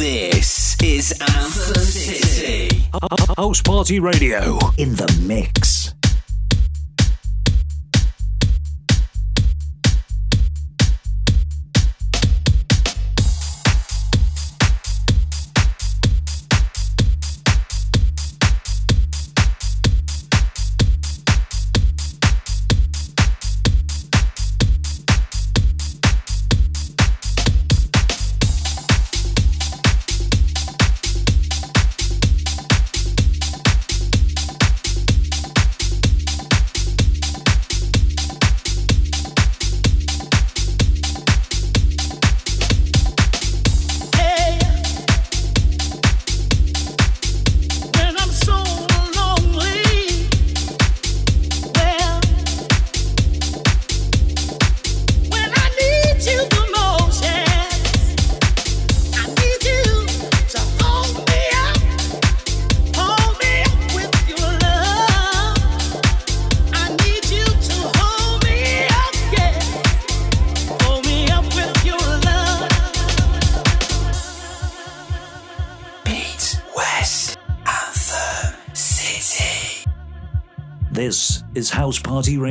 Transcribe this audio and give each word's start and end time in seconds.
This 0.00 0.78
is 0.82 1.12
Anthem 1.20 1.84
City. 1.84 2.84
House 3.36 3.60
Party 3.60 4.00
Radio 4.00 4.58
in 4.78 4.94
the 4.94 5.24
mix. 5.28 5.79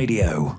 Radio. 0.00 0.49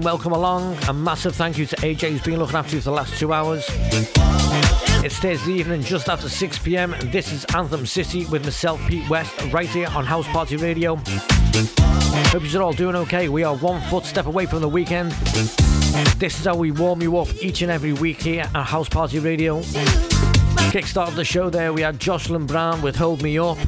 Doing? 0.00 0.04
Welcome 0.04 0.32
along. 0.32 0.76
A 0.88 0.92
massive 0.92 1.34
thank 1.34 1.58
you 1.58 1.66
to 1.66 1.76
AJ 1.76 2.10
who's 2.10 2.22
been 2.22 2.38
looking 2.38 2.56
after 2.56 2.76
you 2.76 2.82
for 2.82 2.90
the 2.90 2.96
last 2.96 3.18
two 3.18 3.32
hours. 3.32 3.64
It 5.02 5.12
stays 5.12 5.44
the 5.44 5.52
evening 5.52 5.82
just 5.82 6.08
after 6.08 6.28
6 6.28 6.58
pm, 6.58 6.92
and 6.94 7.10
this 7.10 7.32
is 7.32 7.44
Anthem 7.54 7.86
City 7.86 8.26
with 8.26 8.44
myself, 8.44 8.80
Pete 8.86 9.08
West, 9.08 9.32
right 9.52 9.68
here 9.68 9.88
on 9.88 10.04
House 10.04 10.26
Party 10.28 10.56
Radio. 10.56 10.96
Hope 10.96 12.52
you're 12.52 12.62
all 12.62 12.72
doing 12.72 12.96
okay. 12.96 13.28
We 13.28 13.44
are 13.44 13.56
one 13.56 13.80
footstep 13.88 14.26
away 14.26 14.46
from 14.46 14.60
the 14.60 14.68
weekend. 14.68 15.12
This 16.18 16.38
is 16.38 16.44
how 16.44 16.56
we 16.56 16.70
warm 16.70 17.00
you 17.02 17.18
up 17.18 17.28
each 17.42 17.62
and 17.62 17.70
every 17.70 17.92
week 17.92 18.22
here 18.22 18.42
at 18.42 18.64
House 18.64 18.88
Party 18.88 19.18
Radio. 19.18 19.60
Kickstart 20.70 21.08
of 21.08 21.16
the 21.16 21.24
show 21.24 21.50
there, 21.50 21.72
we 21.72 21.82
had 21.82 21.98
Jocelyn 21.98 22.46
Brown 22.46 22.82
with 22.82 22.96
Hold 22.96 23.22
Me 23.22 23.38
Up. 23.38 23.58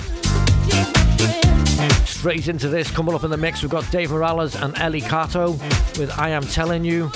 Straight 2.22 2.46
into 2.46 2.68
this, 2.68 2.88
coming 2.88 3.16
up 3.16 3.24
in 3.24 3.30
the 3.32 3.36
mix, 3.36 3.62
we've 3.62 3.70
got 3.72 3.90
Dave 3.90 4.12
Morales 4.12 4.54
and 4.54 4.78
Ellie 4.78 5.00
Cato 5.00 5.50
with 5.98 6.08
I 6.16 6.28
Am 6.28 6.44
Telling 6.44 6.84
You. 6.84 7.10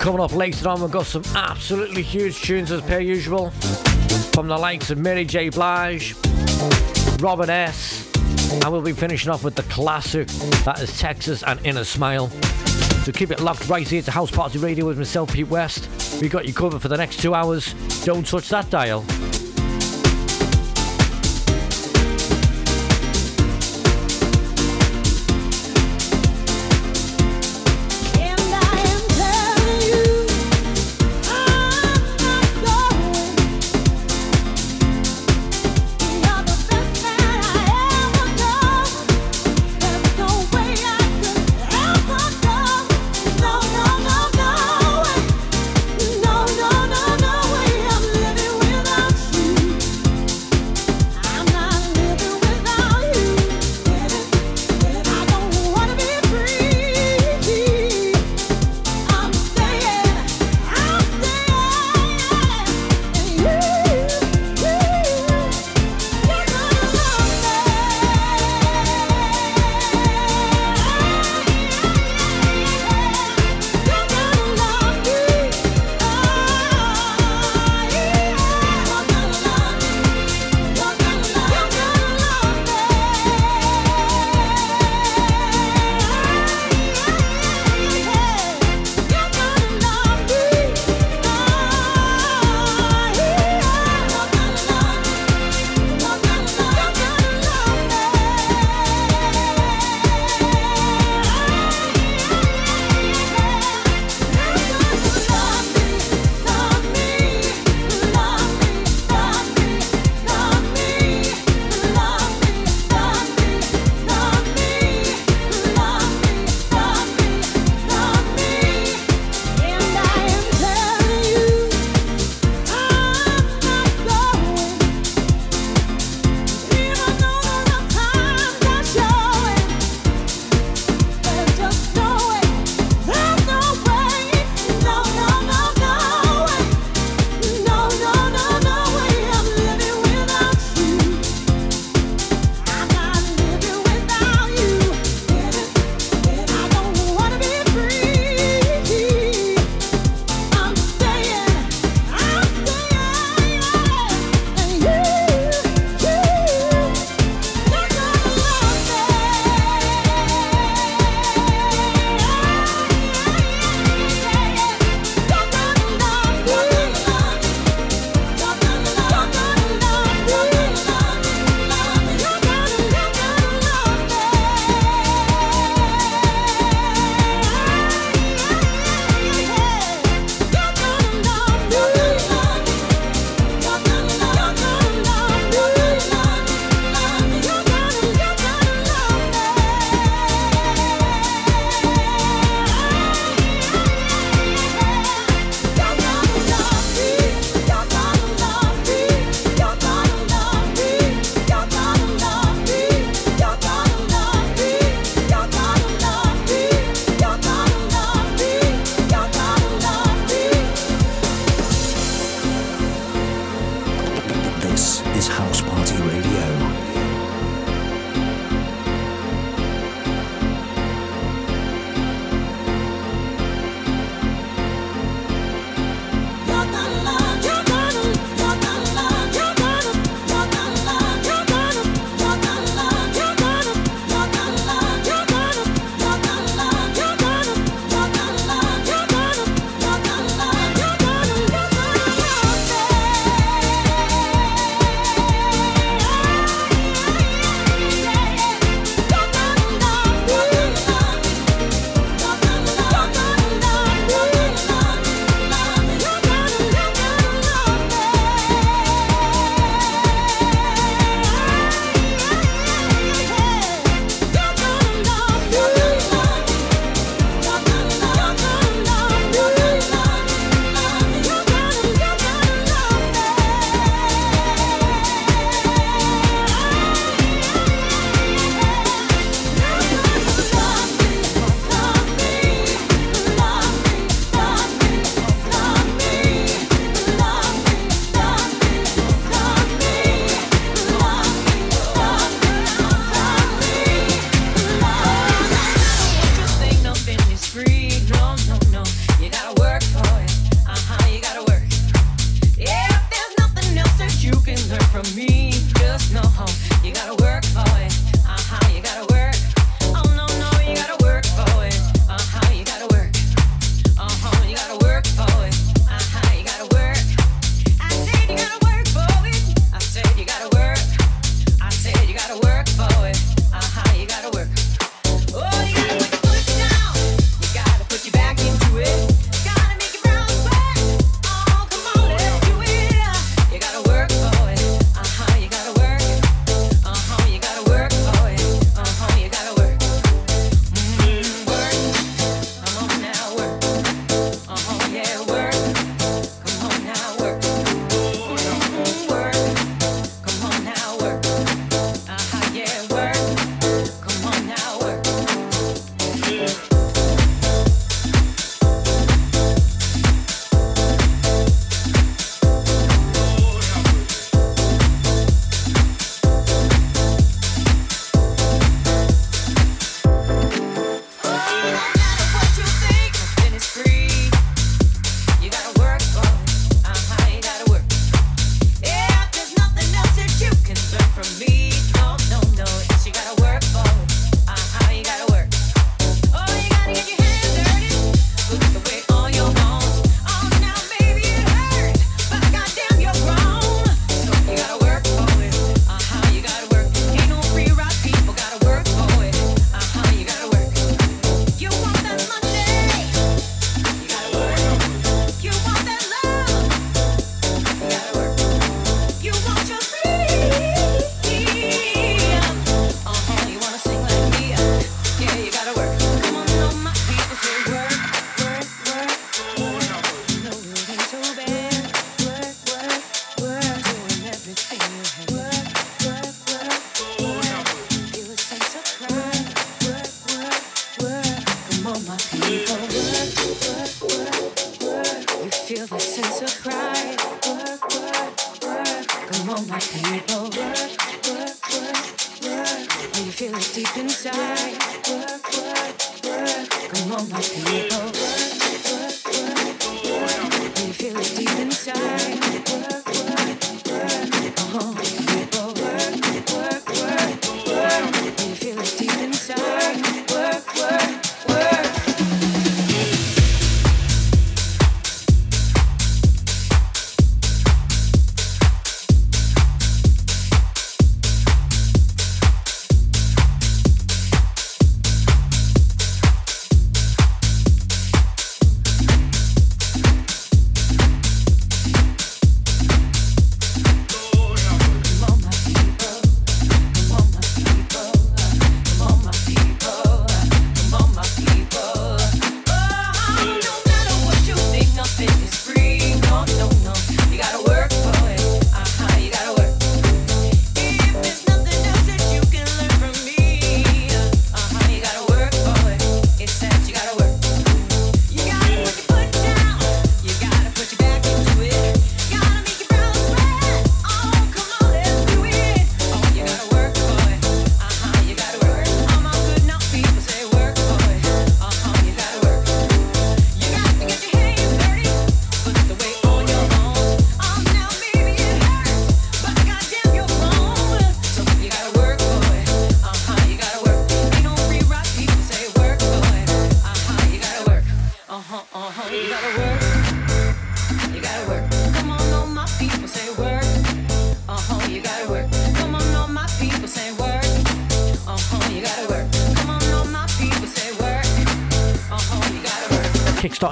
Coming 0.00 0.20
up 0.20 0.34
later 0.34 0.68
on, 0.68 0.82
we've 0.82 0.90
got 0.90 1.06
some 1.06 1.22
absolutely 1.36 2.02
huge 2.02 2.42
tunes 2.42 2.72
as 2.72 2.80
per 2.80 2.98
usual 2.98 3.50
from 4.32 4.48
the 4.48 4.58
likes 4.58 4.90
of 4.90 4.98
Mary 4.98 5.24
J. 5.24 5.50
Blige, 5.50 6.16
Robin 7.20 7.48
S., 7.48 8.12
and 8.50 8.72
we'll 8.72 8.82
be 8.82 8.92
finishing 8.92 9.30
off 9.30 9.44
with 9.44 9.54
the 9.54 9.62
classic 9.62 10.26
that 10.64 10.80
is 10.80 10.98
Texas 10.98 11.44
and 11.44 11.64
Inner 11.64 11.84
Smile. 11.84 12.26
So 13.04 13.12
keep 13.12 13.30
it 13.30 13.38
locked 13.38 13.68
right 13.68 13.86
here 13.86 14.02
to 14.02 14.10
House 14.10 14.32
Party 14.32 14.58
Radio 14.58 14.84
with 14.84 14.98
myself, 14.98 15.32
Pete 15.32 15.46
West. 15.46 15.88
We've 16.20 16.28
got 16.28 16.44
you 16.44 16.52
covered 16.52 16.82
for 16.82 16.88
the 16.88 16.96
next 16.96 17.20
two 17.20 17.36
hours. 17.36 17.72
Don't 18.04 18.26
touch 18.26 18.48
that 18.48 18.68
dial. 18.68 19.04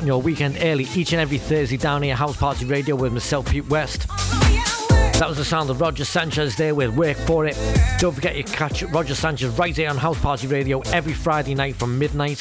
Your 0.08 0.22
weekend 0.22 0.56
early 0.62 0.84
each 0.94 1.12
and 1.12 1.20
every 1.20 1.36
Thursday 1.36 1.76
down 1.76 2.02
here, 2.02 2.14
House 2.14 2.34
Party 2.34 2.64
Radio 2.64 2.96
with 2.96 3.12
myself, 3.12 3.44
Pete 3.44 3.68
West. 3.68 4.08
That 4.08 5.26
was 5.28 5.36
the 5.36 5.44
sound 5.44 5.68
of 5.68 5.82
Roger 5.82 6.06
Sanchez 6.06 6.56
there 6.56 6.74
with 6.74 6.96
Work 6.96 7.18
For 7.18 7.44
It. 7.44 7.58
Don't 7.98 8.14
forget 8.14 8.34
you 8.34 8.42
catch 8.42 8.82
Roger 8.84 9.14
Sanchez 9.14 9.50
right 9.58 9.76
here 9.76 9.90
on 9.90 9.98
House 9.98 10.18
Party 10.18 10.46
Radio 10.46 10.80
every 10.94 11.12
Friday 11.12 11.54
night 11.54 11.76
from 11.76 11.98
midnight 11.98 12.38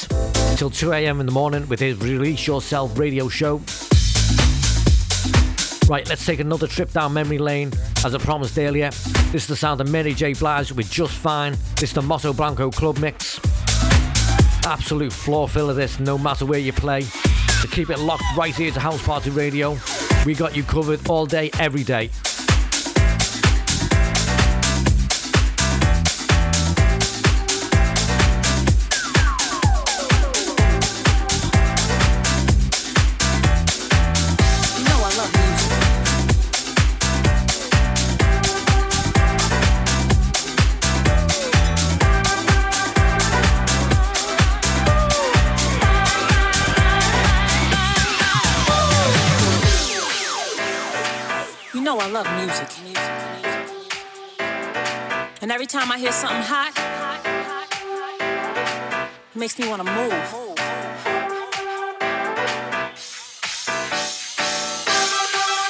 till 0.56 0.70
2am 0.70 1.20
in 1.20 1.26
the 1.26 1.32
morning 1.34 1.68
with 1.68 1.82
his 1.82 1.98
Release 1.98 2.48
Yourself 2.48 2.98
radio 2.98 3.28
show. 3.28 3.58
Right, 5.90 6.08
let's 6.08 6.26
take 6.26 6.40
another 6.40 6.68
trip 6.68 6.94
down 6.94 7.12
memory 7.12 7.38
lane 7.38 7.74
as 8.06 8.16
I 8.16 8.18
promised 8.20 8.58
earlier. 8.58 8.92
This 9.34 9.44
is 9.44 9.48
the 9.48 9.58
sound 9.58 9.82
of 9.82 9.90
Mary 9.90 10.14
J. 10.14 10.32
Blige 10.32 10.72
with 10.72 10.90
Just 10.90 11.16
Fine. 11.16 11.58
This 11.76 11.90
is 11.90 11.94
the 11.94 12.02
Moto 12.02 12.32
Blanco 12.32 12.72
Club 12.72 12.98
Mix. 13.00 13.42
Absolute 14.64 15.12
floor 15.12 15.50
filler 15.50 15.74
this, 15.74 16.00
no 16.00 16.18
matter 16.18 16.46
where 16.46 16.60
you 16.60 16.72
play. 16.72 17.04
So 17.62 17.68
keep 17.68 17.90
it 17.90 17.98
locked 17.98 18.24
right 18.38 18.56
here 18.56 18.72
to 18.72 18.80
House 18.80 19.04
Party 19.04 19.32
Radio. 19.32 19.78
We 20.28 20.36
got 20.36 20.56
you 20.56 20.62
covered 20.62 21.10
all 21.10 21.26
day, 21.26 21.50
every 21.60 21.84
day. 21.84 22.12
I 55.90 56.00
hear 56.00 56.12
something 56.12 56.44
hot, 56.44 56.74
makes 59.34 59.58
me 59.58 59.68
want 59.70 59.82
to 59.82 59.92
move. 59.94 60.14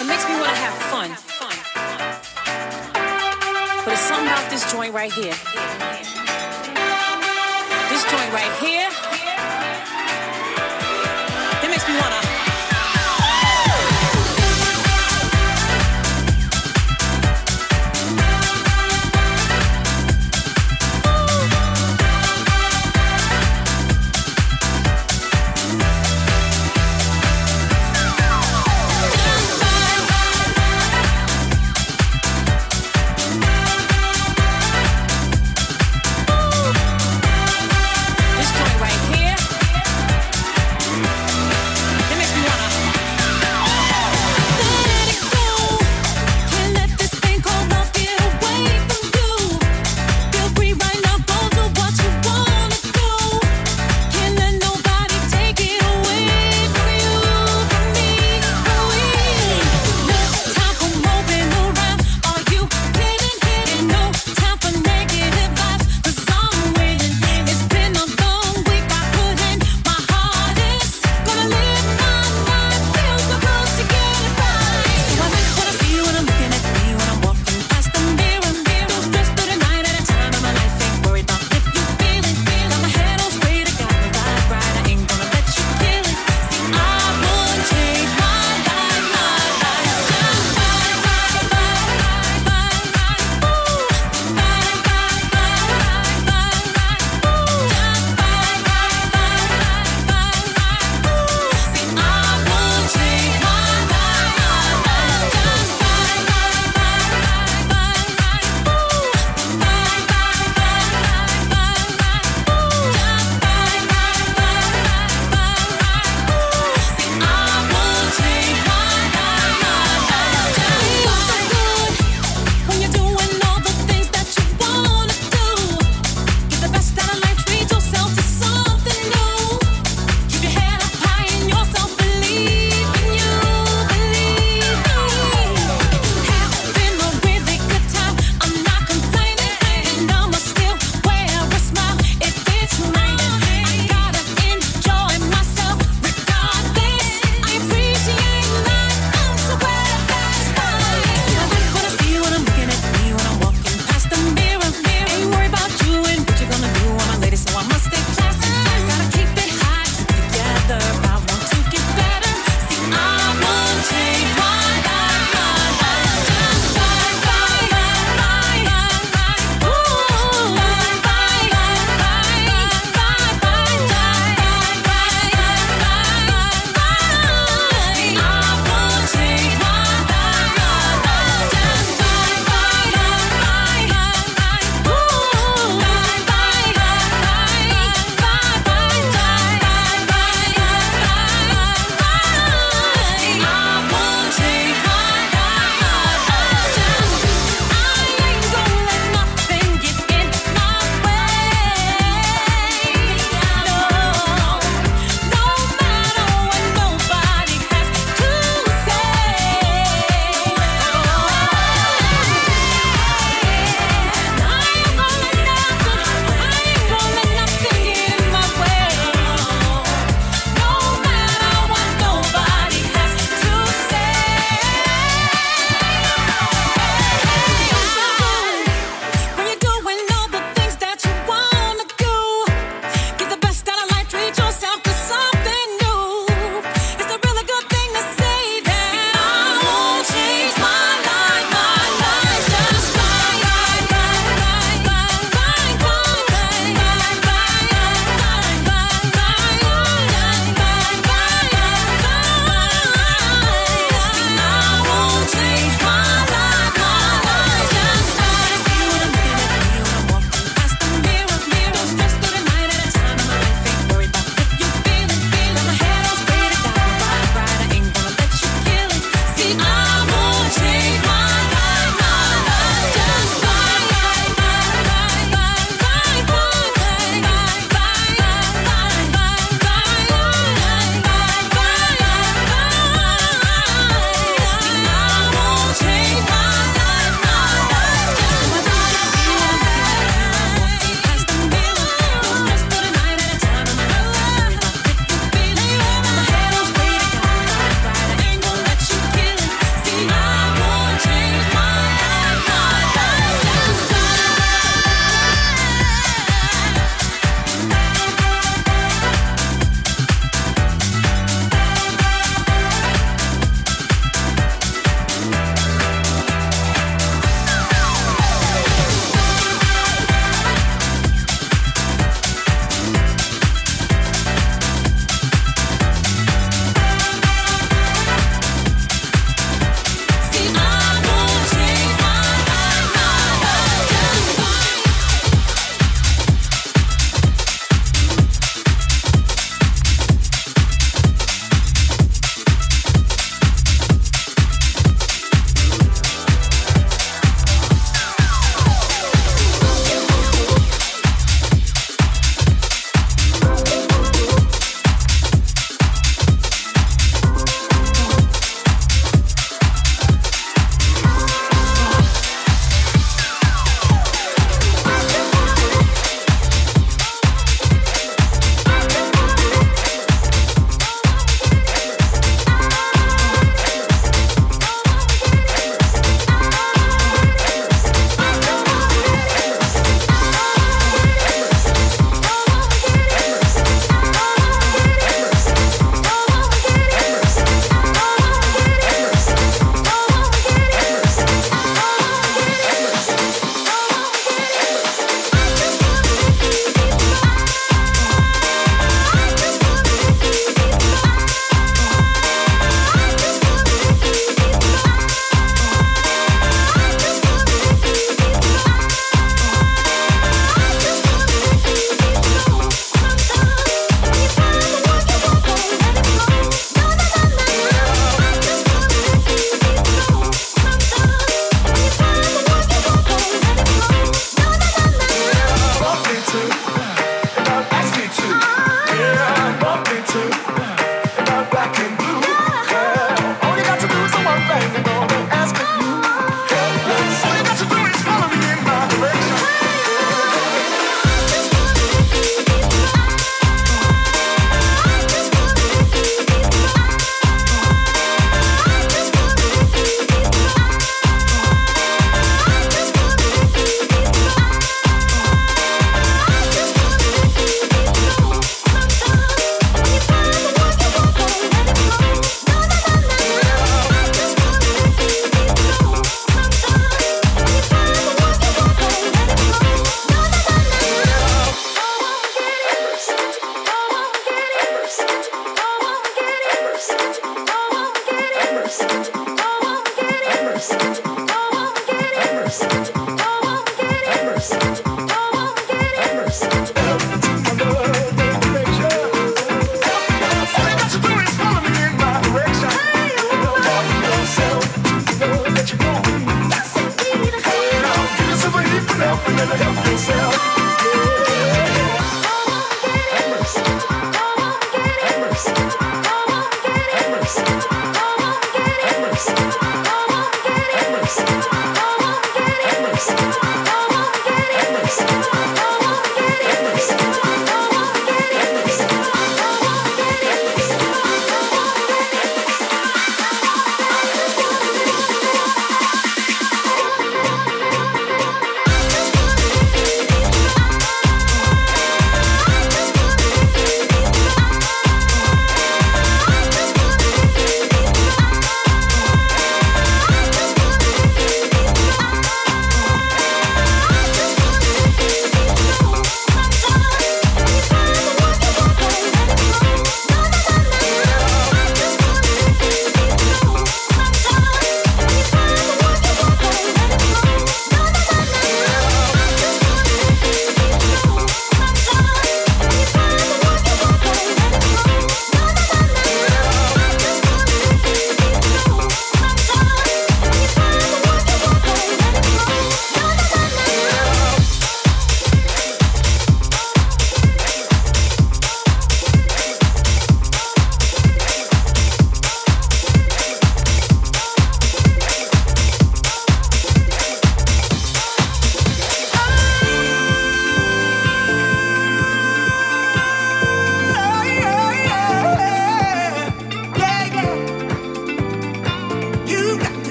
It 0.00 0.06
makes 0.06 0.24
me 0.28 0.34
want 0.38 0.50
to 0.50 0.56
have 0.64 0.78
fun. 0.88 1.10
But 3.84 3.92
it's 3.92 4.02
something 4.02 4.28
about 4.28 4.48
this 4.50 4.70
joint 4.72 4.94
right 4.94 5.12
here. 5.12 5.34
This 7.90 8.04
joint 8.08 8.32
right 8.32 8.52
here, 8.62 8.88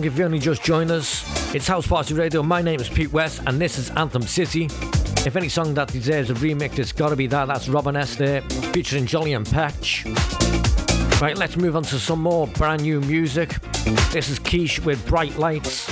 along 0.00 0.12
if 0.12 0.18
you 0.18 0.24
only 0.24 0.38
just 0.38 0.62
joined 0.62 0.90
us. 0.90 1.54
It's 1.54 1.66
House 1.66 1.86
Party 1.86 2.14
Radio. 2.14 2.42
My 2.42 2.62
name 2.62 2.80
is 2.80 2.88
Pete 2.88 3.12
West, 3.12 3.42
and 3.46 3.60
this 3.60 3.76
is 3.76 3.90
Anthem 3.90 4.22
City. 4.22 4.64
If 5.26 5.36
any 5.36 5.48
song 5.50 5.74
that 5.74 5.88
deserves 5.88 6.30
a 6.30 6.34
remix, 6.34 6.78
it's 6.78 6.92
gotta 6.92 7.16
be 7.16 7.26
that. 7.26 7.48
That's 7.48 7.68
Robin 7.68 7.96
S. 7.96 8.16
there, 8.16 8.40
featuring 8.72 9.04
Jolly 9.04 9.34
and 9.34 9.46
Patch. 9.46 10.06
Right, 11.20 11.36
let's 11.36 11.56
move 11.56 11.76
on 11.76 11.82
to 11.82 11.98
some 11.98 12.22
more 12.22 12.46
brand 12.46 12.82
new 12.82 13.00
music. 13.02 13.50
This 14.10 14.30
is 14.30 14.38
Quiche 14.38 14.80
with 14.80 15.06
Bright 15.06 15.36
Lights. 15.36 15.89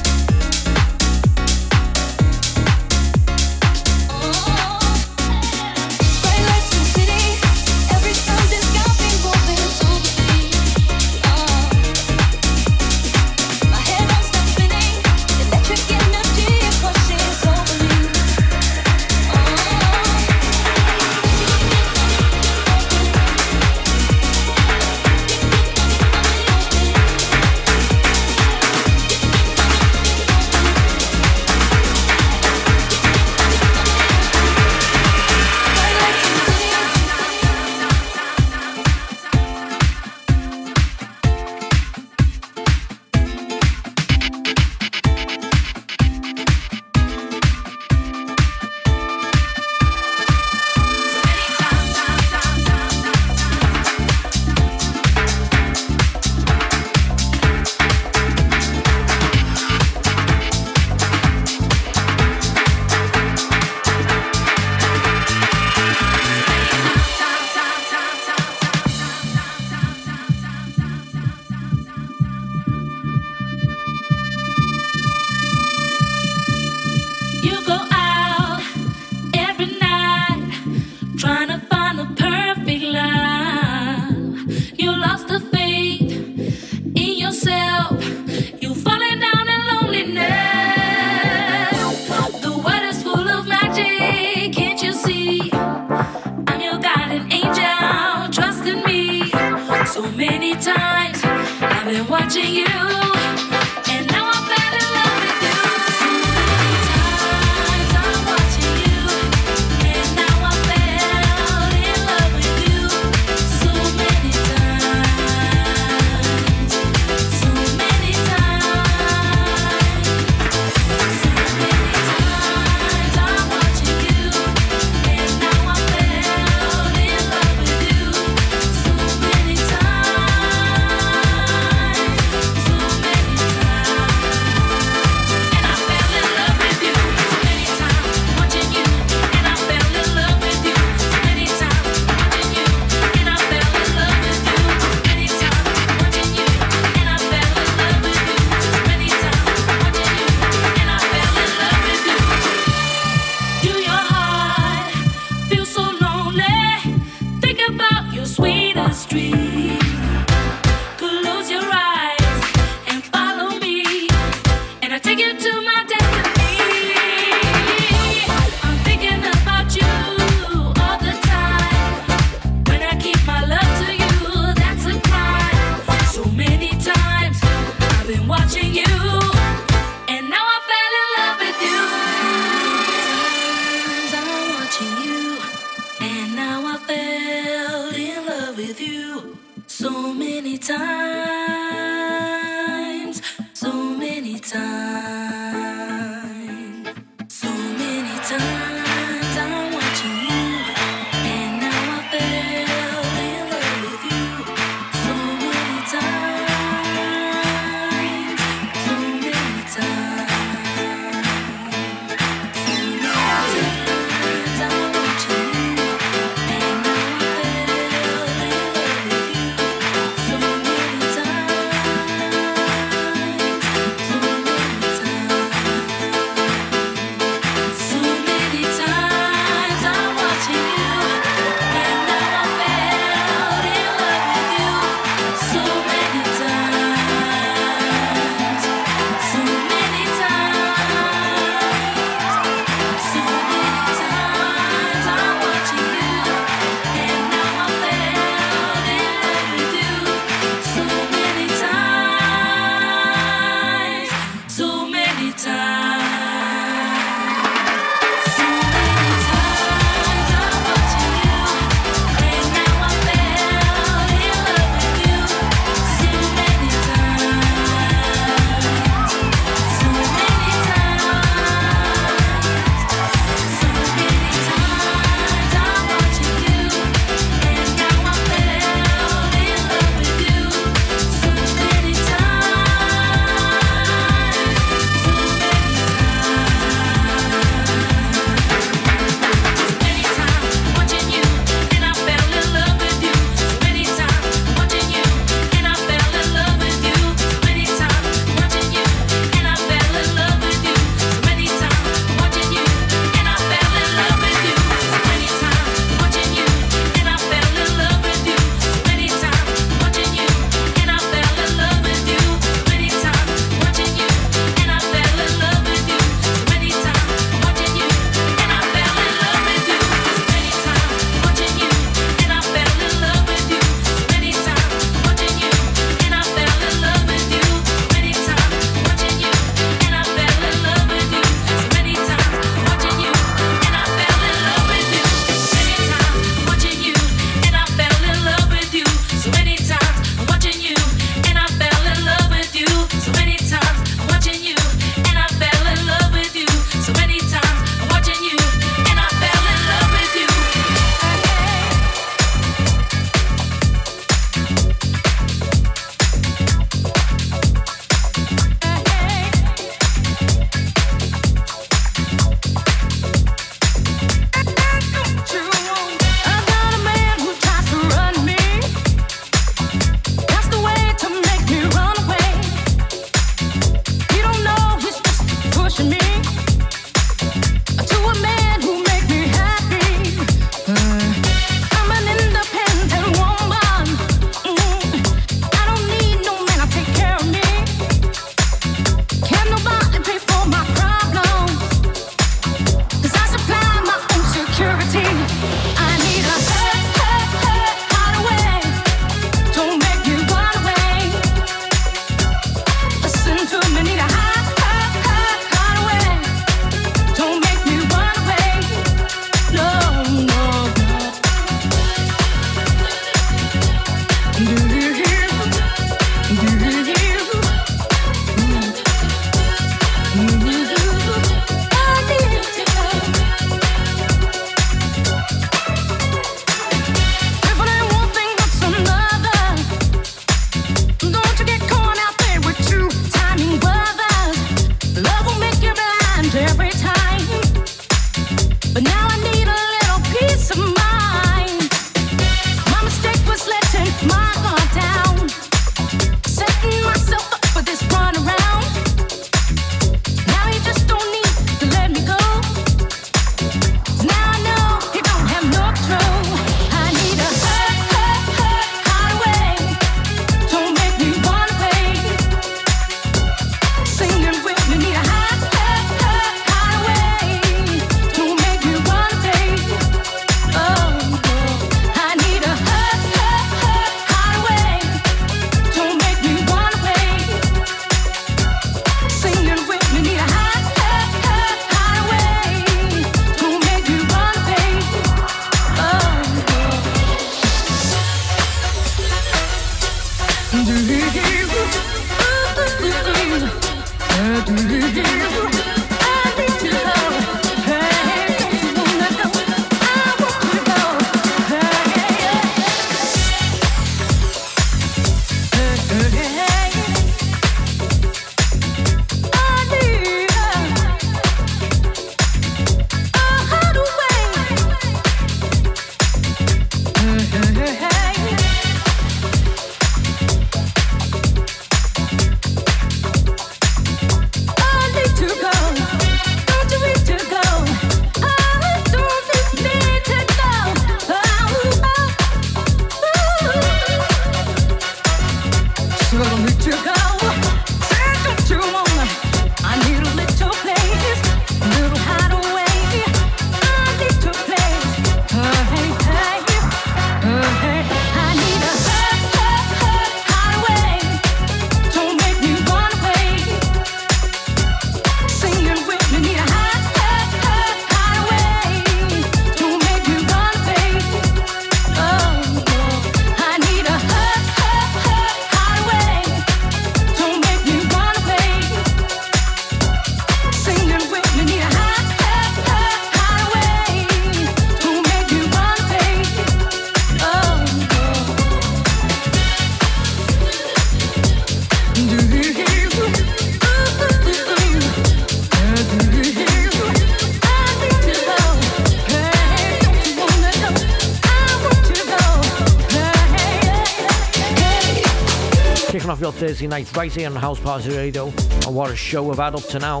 Thursday 596.56 596.68
night 596.68 596.96
right 596.96 597.12
here 597.12 597.28
on 597.28 597.36
House 597.36 597.60
Party 597.60 597.90
Radio. 597.90 598.28
And 598.64 598.74
what 598.74 598.90
a 598.90 598.96
show 598.96 599.22
we've 599.24 599.36
had 599.36 599.54
up 599.54 599.64
to 599.64 599.78
now. 599.78 600.00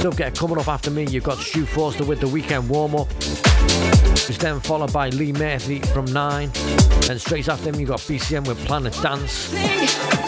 Don't 0.00 0.16
get 0.16 0.34
coming 0.34 0.56
up 0.56 0.68
after 0.68 0.90
me, 0.90 1.06
you've 1.10 1.24
got 1.24 1.36
Stu 1.36 1.66
Forster 1.66 2.02
with 2.02 2.20
the 2.20 2.28
weekend 2.28 2.66
warm 2.70 2.94
up. 2.94 3.10
It's 3.20 4.38
then 4.38 4.58
followed 4.60 4.94
by 4.94 5.10
Lee 5.10 5.34
Murphy 5.34 5.80
from 5.80 6.06
9. 6.06 6.50
And 7.10 7.20
straight 7.20 7.50
after 7.50 7.68
him, 7.68 7.78
you've 7.78 7.90
got 7.90 8.00
BCM 8.00 8.48
with 8.48 8.56
Planet 8.64 8.98
Dance. 9.02 10.23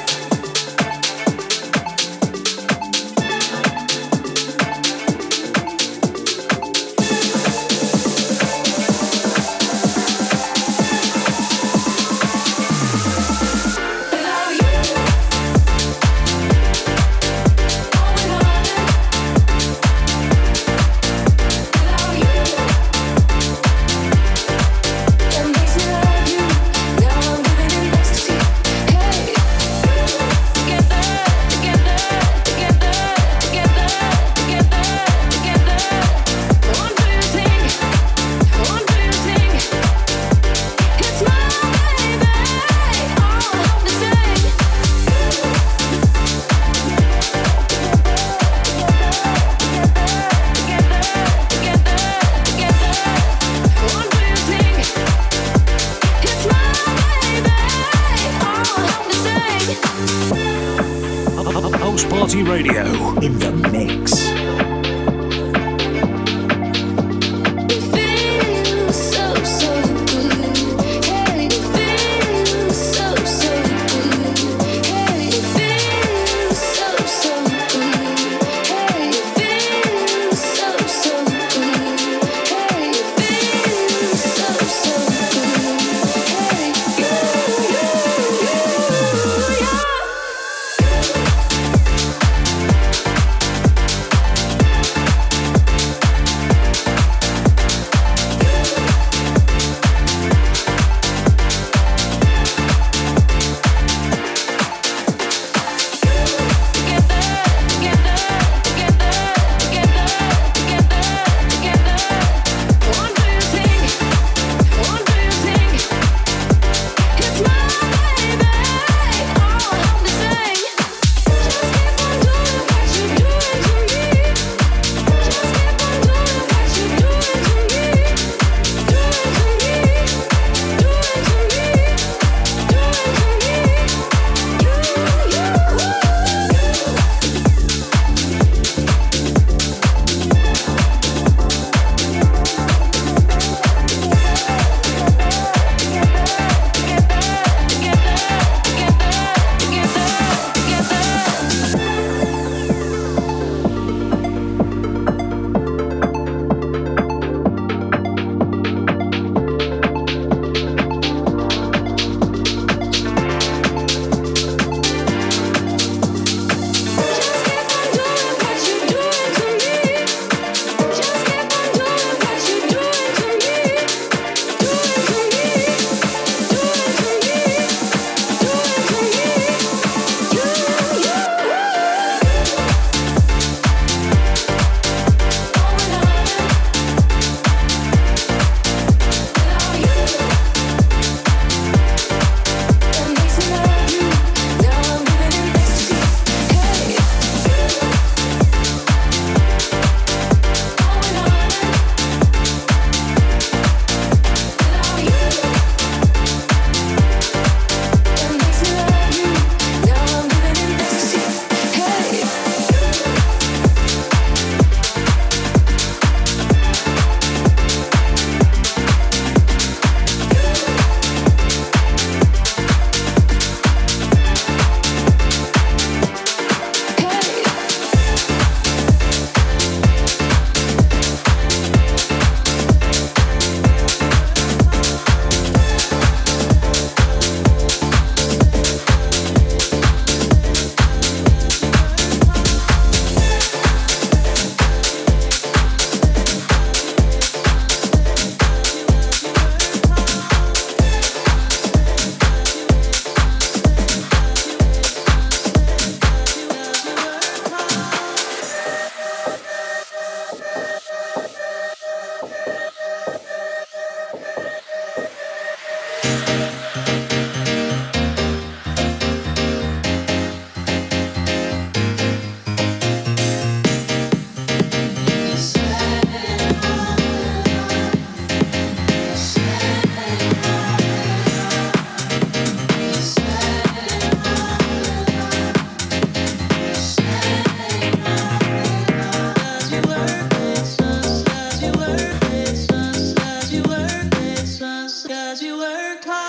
Cause 295.37 295.43
you 295.43 295.59
work 295.59 296.03
hard. 296.03 296.26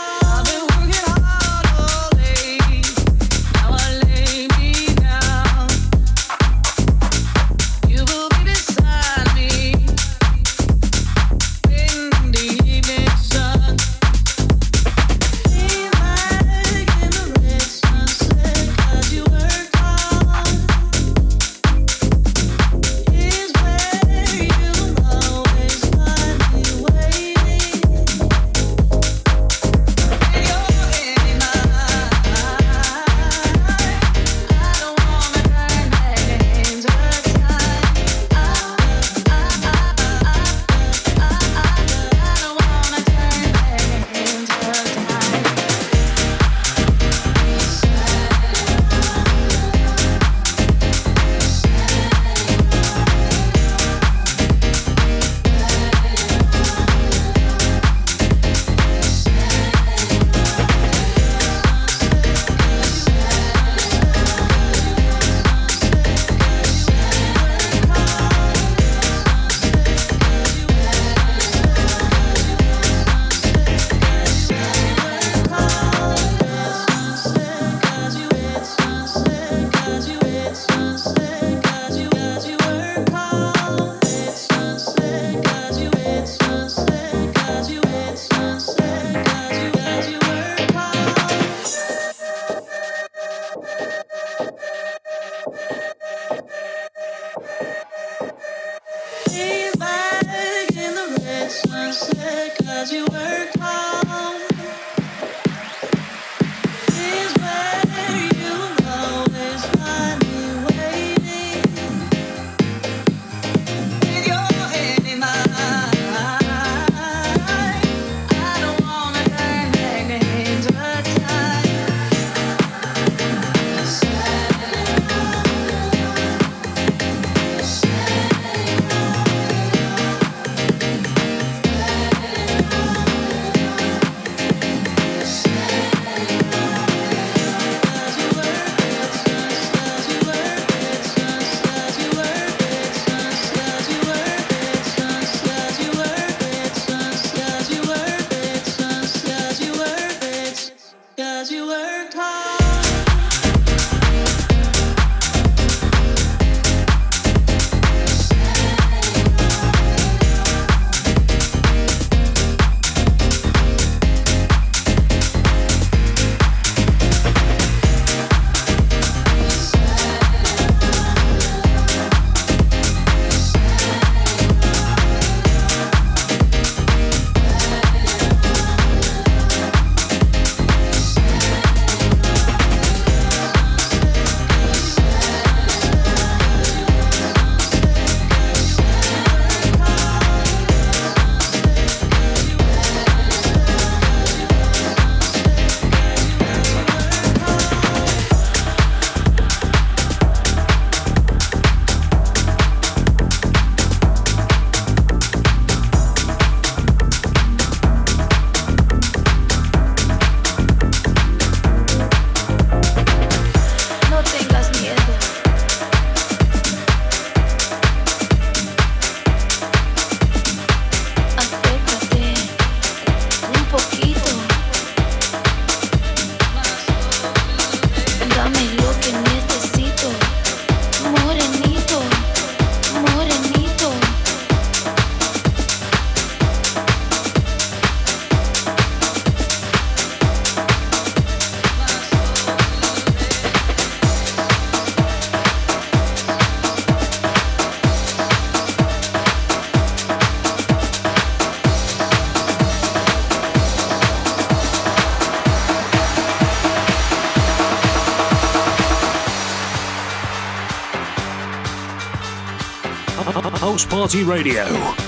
Radio. 264.24 265.07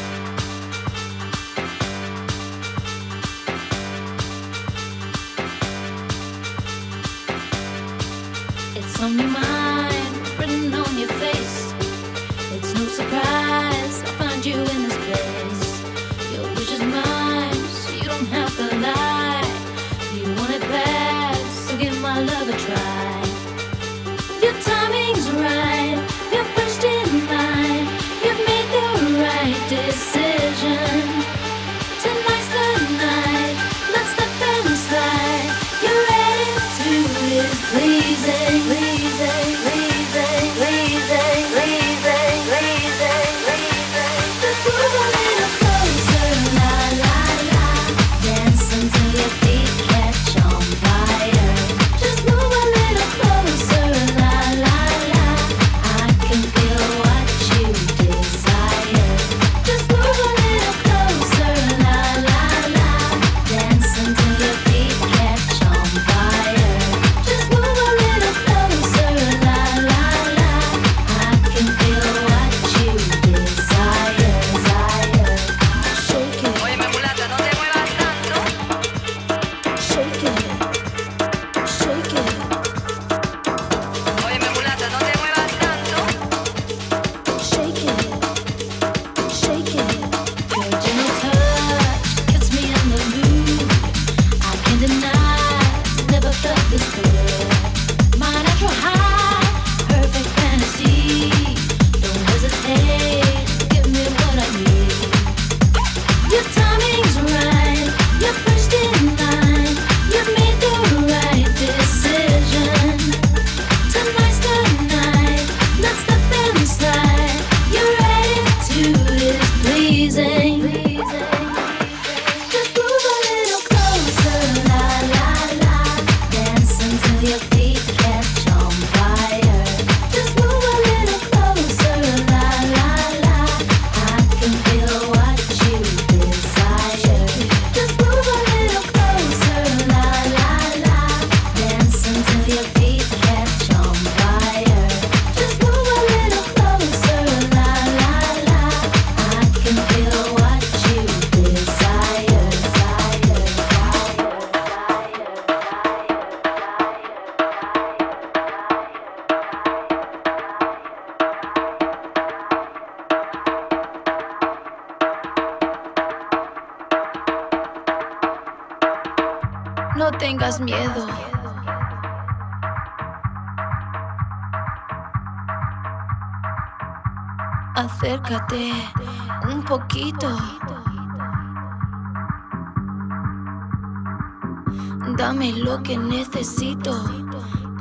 Dame 185.29 185.51
lo 185.51 185.77
que 185.83 185.95
necesito. 185.95 186.91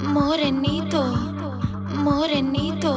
Morenito, 0.02 1.02
morenito. 1.94 2.92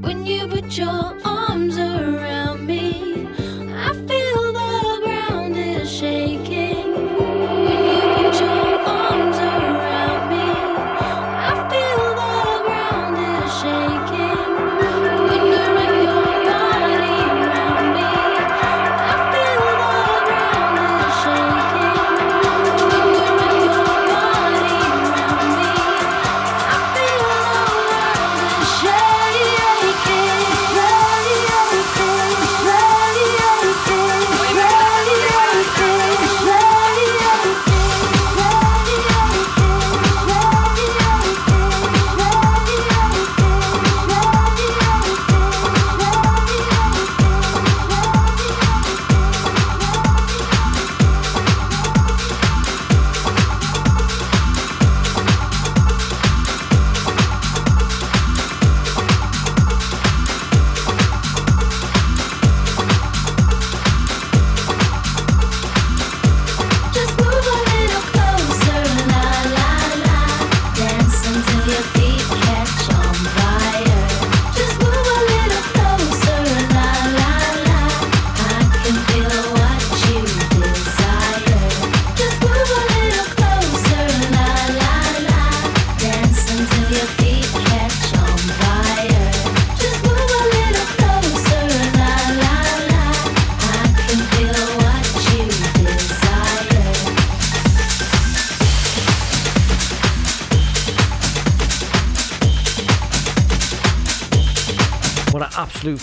When 0.00 0.24
you 0.24 0.48
put 0.48 0.78
your 0.78 1.14
arms 1.26 1.76
around 1.76 2.15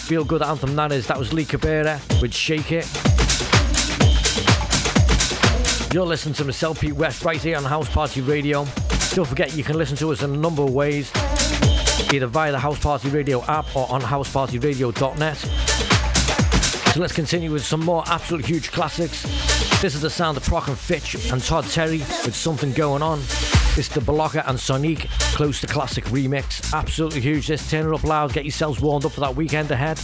feel 0.04 0.26
good 0.26 0.42
anthem 0.42 0.76
that 0.76 0.92
is. 0.92 1.08
That 1.08 1.18
was 1.18 1.32
Lee 1.32 1.46
Cabrera 1.46 1.98
with 2.22 2.34
Shake 2.34 2.74
It. 2.74 2.86
You're 5.94 6.06
listening 6.06 6.36
to 6.36 6.44
myself, 6.44 6.82
Pete 6.82 6.94
West, 6.94 7.24
right 7.24 7.42
here 7.42 7.56
on 7.56 7.64
House 7.64 7.90
Party 7.90 8.20
Radio. 8.20 8.66
Don't 9.14 9.26
forget 9.26 9.56
you 9.56 9.64
can 9.64 9.78
listen 9.78 9.96
to 9.98 10.12
us 10.12 10.22
in 10.22 10.32
a 10.32 10.38
number 10.38 10.62
of 10.62 10.74
ways, 10.74 11.10
either 12.12 12.28
via 12.28 12.52
the 12.52 12.60
House 12.60 12.80
Party 12.80 13.08
Radio 13.10 13.42
app 13.46 13.74
or 13.78 13.90
on 13.90 14.02
housepartyradio.net. 14.02 15.38
So 16.94 17.00
let's 17.00 17.14
continue 17.14 17.52
with 17.52 17.64
some 17.64 17.80
more 17.80 18.04
absolute 18.08 18.46
huge 18.46 18.72
classics. 18.72 19.24
This 19.82 19.96
is 19.96 20.02
the 20.02 20.10
sound 20.10 20.36
of 20.36 20.44
Proc 20.44 20.68
and 20.68 20.78
Fitch 20.78 21.32
and 21.32 21.42
Todd 21.42 21.64
Terry 21.66 22.00
with 22.00 22.36
Something 22.36 22.74
Going 22.74 23.02
On. 23.02 23.20
Is 23.78 23.88
the 23.90 24.02
Balaka 24.02 24.44
and 24.48 24.60
Sonique 24.60 25.08
Close 25.34 25.62
to 25.62 25.68
Classic 25.68 26.04
remix. 26.06 26.72
Absolutely 26.74 27.20
huge. 27.20 27.48
This 27.48 27.68
turn 27.68 27.92
it 27.92 27.94
up 27.94 28.04
loud. 28.04 28.34
Get 28.34 28.46
yourselves 28.46 28.80
warmed 28.80 29.04
up 29.04 29.14
for 29.14 29.22
that 29.22 29.36
weekend 29.36 29.72
ahead. 29.72 30.00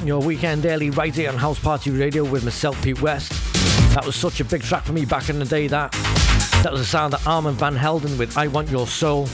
Starting 0.00 0.16
your 0.16 0.22
weekend 0.22 0.64
early 0.64 0.88
right 0.88 1.14
here 1.14 1.28
on 1.28 1.36
House 1.36 1.58
Party 1.58 1.90
Radio 1.90 2.24
with 2.24 2.42
myself, 2.42 2.82
Pete 2.82 3.02
West. 3.02 3.32
That 3.94 4.06
was 4.06 4.16
such 4.16 4.40
a 4.40 4.44
big 4.46 4.62
track 4.62 4.84
for 4.84 4.94
me 4.94 5.04
back 5.04 5.28
in 5.28 5.38
the 5.38 5.44
day, 5.44 5.66
that. 5.66 5.92
That 6.62 6.72
was 6.72 6.80
the 6.80 6.86
sound 6.86 7.12
of 7.12 7.28
Armand 7.28 7.58
Van 7.58 7.76
Helden 7.76 8.16
with 8.16 8.38
I 8.38 8.46
Want 8.46 8.70
Your 8.70 8.86
Soul. 8.86 9.26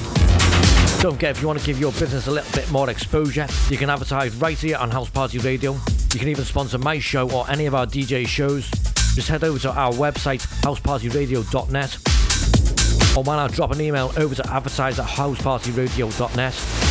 Don't 1.00 1.14
forget, 1.14 1.30
if 1.30 1.40
you 1.40 1.46
want 1.46 1.60
to 1.60 1.64
give 1.64 1.78
your 1.78 1.92
business 1.92 2.26
a 2.26 2.32
little 2.32 2.52
bit 2.52 2.68
more 2.72 2.90
exposure, 2.90 3.46
you 3.70 3.76
can 3.76 3.88
advertise 3.88 4.34
right 4.34 4.58
here 4.58 4.76
on 4.76 4.90
House 4.90 5.08
Party 5.08 5.38
Radio. 5.38 5.76
You 6.12 6.18
can 6.18 6.26
even 6.26 6.44
sponsor 6.44 6.78
my 6.78 6.98
show 6.98 7.30
or 7.30 7.48
any 7.48 7.66
of 7.66 7.76
our 7.76 7.86
DJ 7.86 8.26
shows. 8.26 8.68
Just 9.14 9.28
head 9.28 9.44
over 9.44 9.60
to 9.60 9.70
our 9.70 9.92
website, 9.92 10.44
housepartyradio.net. 10.62 11.96
Or 13.16 13.22
why 13.22 13.36
not 13.36 13.52
drop 13.52 13.70
an 13.70 13.80
email 13.80 14.12
over 14.16 14.34
to 14.34 14.52
advertise 14.52 14.98
at 14.98 15.06
housepartyradio.net. 15.06 16.85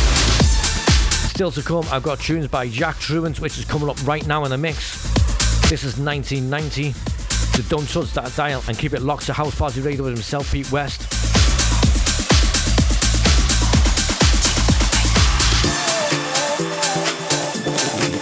Still 1.36 1.50
to 1.50 1.62
come, 1.62 1.84
I've 1.90 2.02
got 2.02 2.18
tunes 2.18 2.48
by 2.48 2.66
Jack 2.66 2.98
Truant, 2.98 3.40
which 3.40 3.58
is 3.58 3.66
coming 3.66 3.90
up 3.90 4.06
right 4.06 4.26
now 4.26 4.44
in 4.44 4.50
the 4.50 4.56
mix. 4.56 5.02
This 5.68 5.84
is 5.84 5.98
1990. 5.98 6.92
So 6.92 7.62
don't 7.68 7.86
touch 7.86 8.14
that 8.14 8.34
dial 8.34 8.62
and 8.68 8.78
keep 8.78 8.94
it 8.94 9.02
locked 9.02 9.26
to 9.26 9.34
House 9.34 9.54
Party 9.54 9.82
Radio 9.82 10.04
with 10.04 10.14
himself, 10.14 10.50
Pete 10.50 10.72
West. 10.72 11.02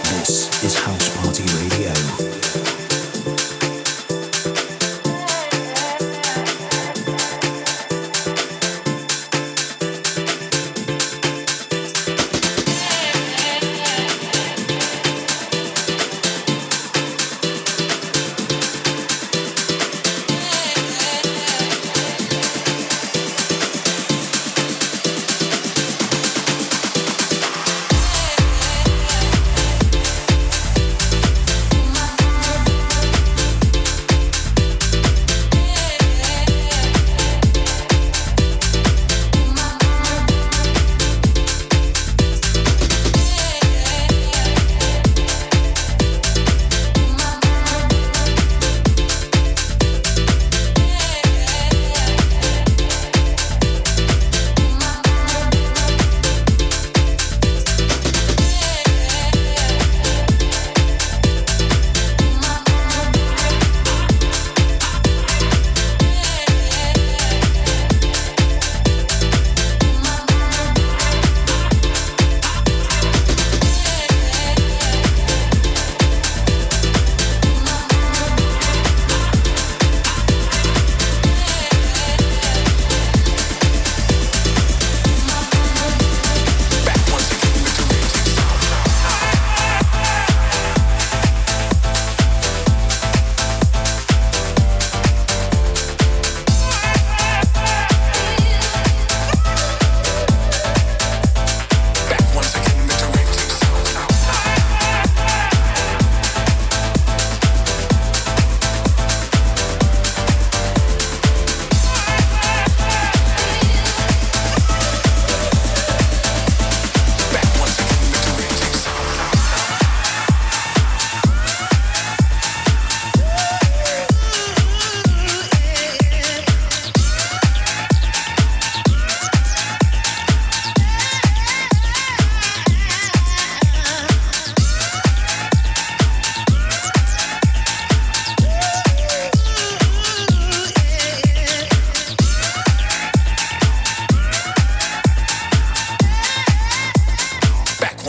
This 0.09 0.61
is 0.65 0.77
House 0.77 0.94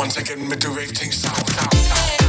once 0.06 0.18
again 0.18 0.48
with 0.48 0.60
the 0.60 0.68
rave 0.68 0.92
ting 0.92 1.10
sound. 1.10 2.25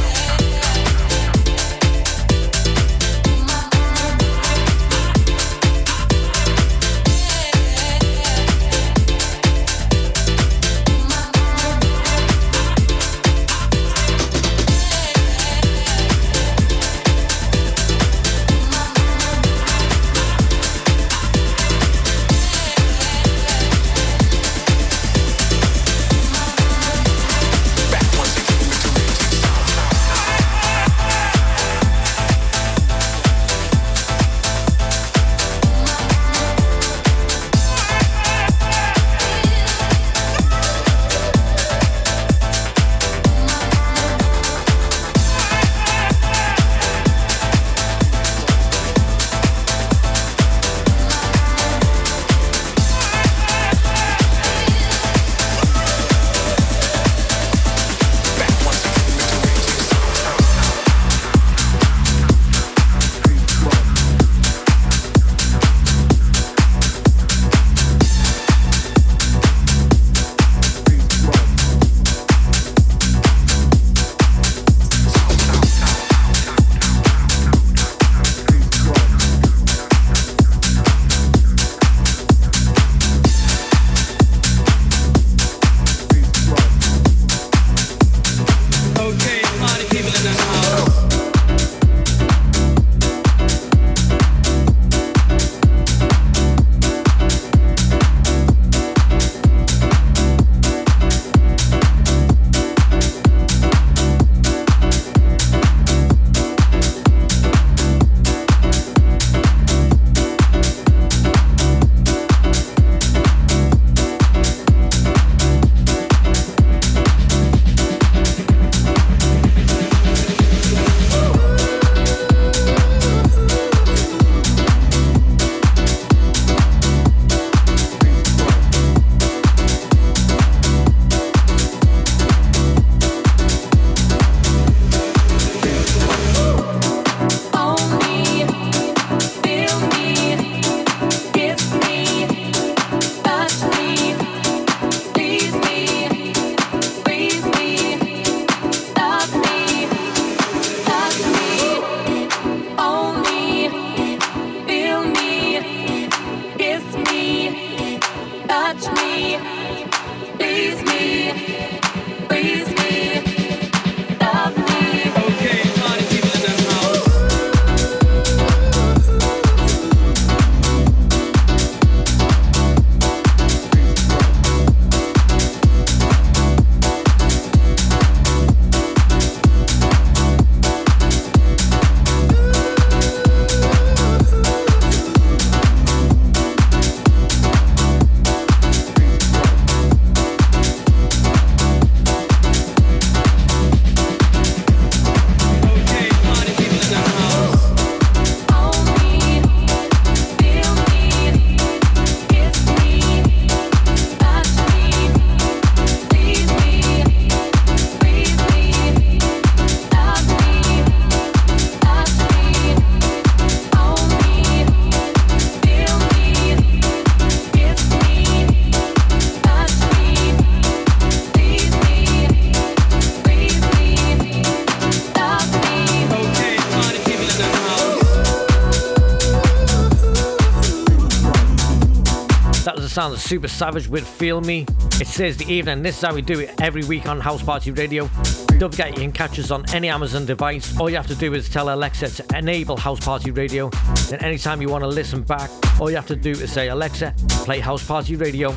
Sound 232.98 233.14
of 233.14 233.20
Super 233.20 233.46
Savage 233.46 233.86
with 233.86 234.04
Feel 234.04 234.40
Me. 234.40 234.66
It's 234.94 235.16
Thursday 235.16 235.44
evening. 235.44 235.84
This 235.84 235.96
is 235.96 236.02
how 236.02 236.12
we 236.12 236.20
do 236.20 236.40
it 236.40 236.60
every 236.60 236.82
week 236.82 237.06
on 237.06 237.20
House 237.20 237.40
Party 237.40 237.70
Radio. 237.70 238.10
Don't 238.58 238.72
forget 238.72 238.88
you 238.88 239.02
can 239.02 239.12
catch 239.12 239.38
us 239.38 239.52
on 239.52 239.64
any 239.72 239.88
Amazon 239.88 240.26
device. 240.26 240.76
All 240.80 240.90
you 240.90 240.96
have 240.96 241.06
to 241.06 241.14
do 241.14 241.32
is 241.32 241.48
tell 241.48 241.72
Alexa 241.72 242.08
to 242.08 242.36
enable 242.36 242.76
House 242.76 242.98
Party 242.98 243.30
Radio. 243.30 243.70
Then 244.08 244.18
anytime 244.24 244.60
you 244.60 244.68
want 244.68 244.82
to 244.82 244.88
listen 244.88 245.22
back, 245.22 245.48
all 245.80 245.88
you 245.88 245.94
have 245.94 246.08
to 246.08 246.16
do 246.16 246.32
is 246.32 246.50
say 246.50 246.70
Alexa, 246.70 247.14
play 247.44 247.60
House 247.60 247.86
Party 247.86 248.16
Radio. 248.16 248.48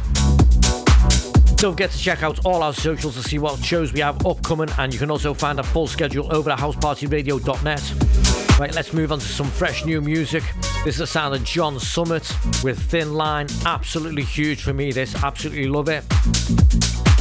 Don't 1.57 1.73
forget 1.73 1.91
to 1.91 1.97
check 1.99 2.23
out 2.23 2.43
all 2.43 2.63
our 2.63 2.73
socials 2.73 3.13
to 3.17 3.21
see 3.21 3.37
what 3.37 3.63
shows 3.63 3.93
we 3.93 3.99
have 3.99 4.25
upcoming, 4.25 4.69
and 4.79 4.91
you 4.91 4.97
can 4.97 5.11
also 5.11 5.35
find 5.35 5.59
a 5.59 5.63
full 5.63 5.85
schedule 5.85 6.35
over 6.35 6.49
at 6.49 6.57
housepartyradio.net. 6.57 8.30
Right, 8.59 8.73
let's 8.75 8.93
move 8.93 9.11
on 9.11 9.19
to 9.19 9.25
some 9.25 9.47
fresh 9.47 9.85
new 9.85 10.01
music. 10.01 10.43
This 10.85 10.95
is 10.95 10.99
the 10.99 11.07
sound 11.07 11.33
of 11.33 11.43
John 11.43 11.79
Summit 11.79 12.31
with 12.63 12.79
Thin 12.79 13.15
Line. 13.15 13.47
Absolutely 13.65 14.23
huge 14.23 14.61
for 14.61 14.73
me, 14.73 14.91
this. 14.91 15.15
Absolutely 15.23 15.67
love 15.67 15.89
it. 15.89 16.03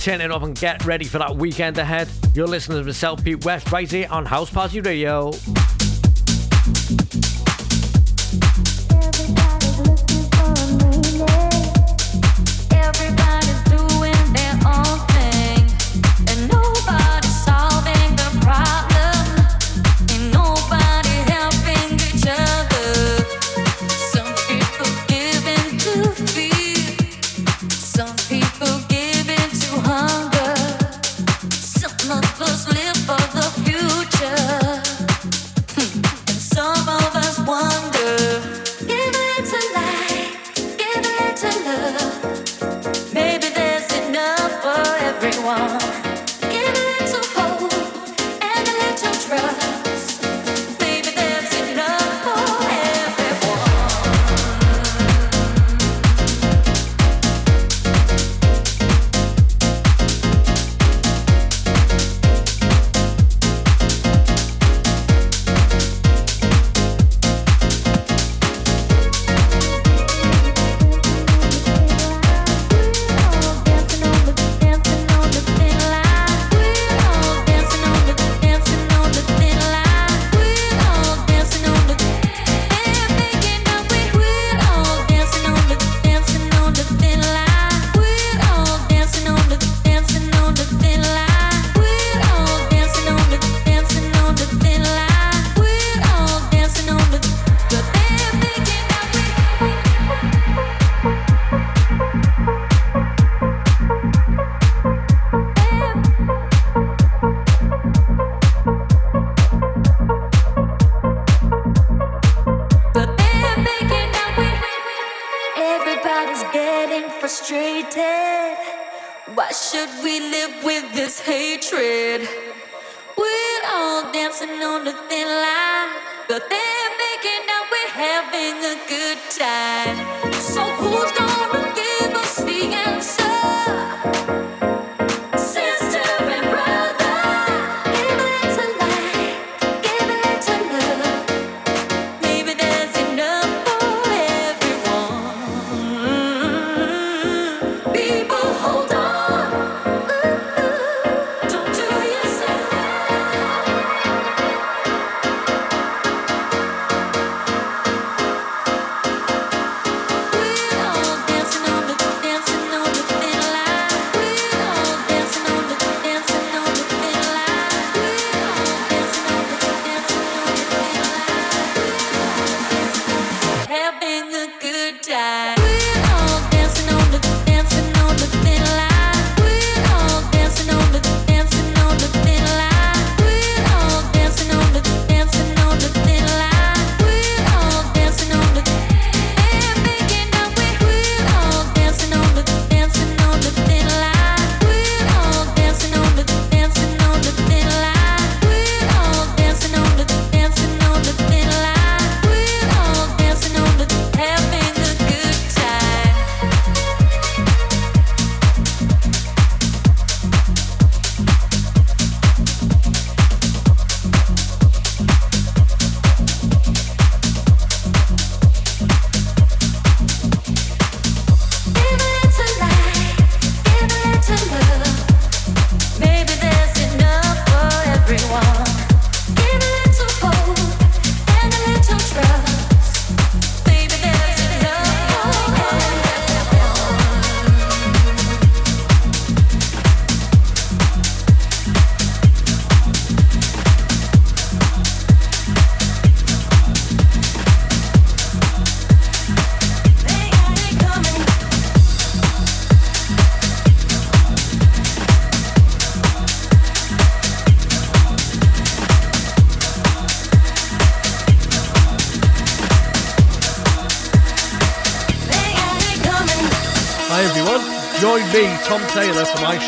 Turn 0.00 0.20
it 0.20 0.30
up 0.30 0.42
and 0.42 0.58
get 0.58 0.84
ready 0.84 1.06
for 1.06 1.18
that 1.18 1.36
weekend 1.36 1.78
ahead. 1.78 2.08
You're 2.34 2.46
listening 2.46 2.78
to 2.78 2.84
myself, 2.84 3.24
Pete 3.24 3.44
West, 3.44 3.72
right 3.72 3.90
here 3.90 4.08
on 4.10 4.26
House 4.26 4.50
Party 4.50 4.80
Radio. 4.80 5.32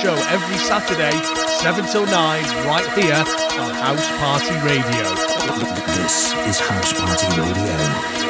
Show 0.03 0.17
every 0.31 0.59
Saturday, 0.59 1.13
7 1.61 1.87
till 1.87 2.05
9, 2.05 2.13
right 2.67 2.89
here 2.99 3.15
on 3.15 3.71
House 3.73 4.09
Party 4.19 4.55
Radio. 4.67 5.15
This 5.95 6.33
is 6.49 6.59
House 6.59 6.93
Party 6.93 7.41
Radio. 7.41 8.22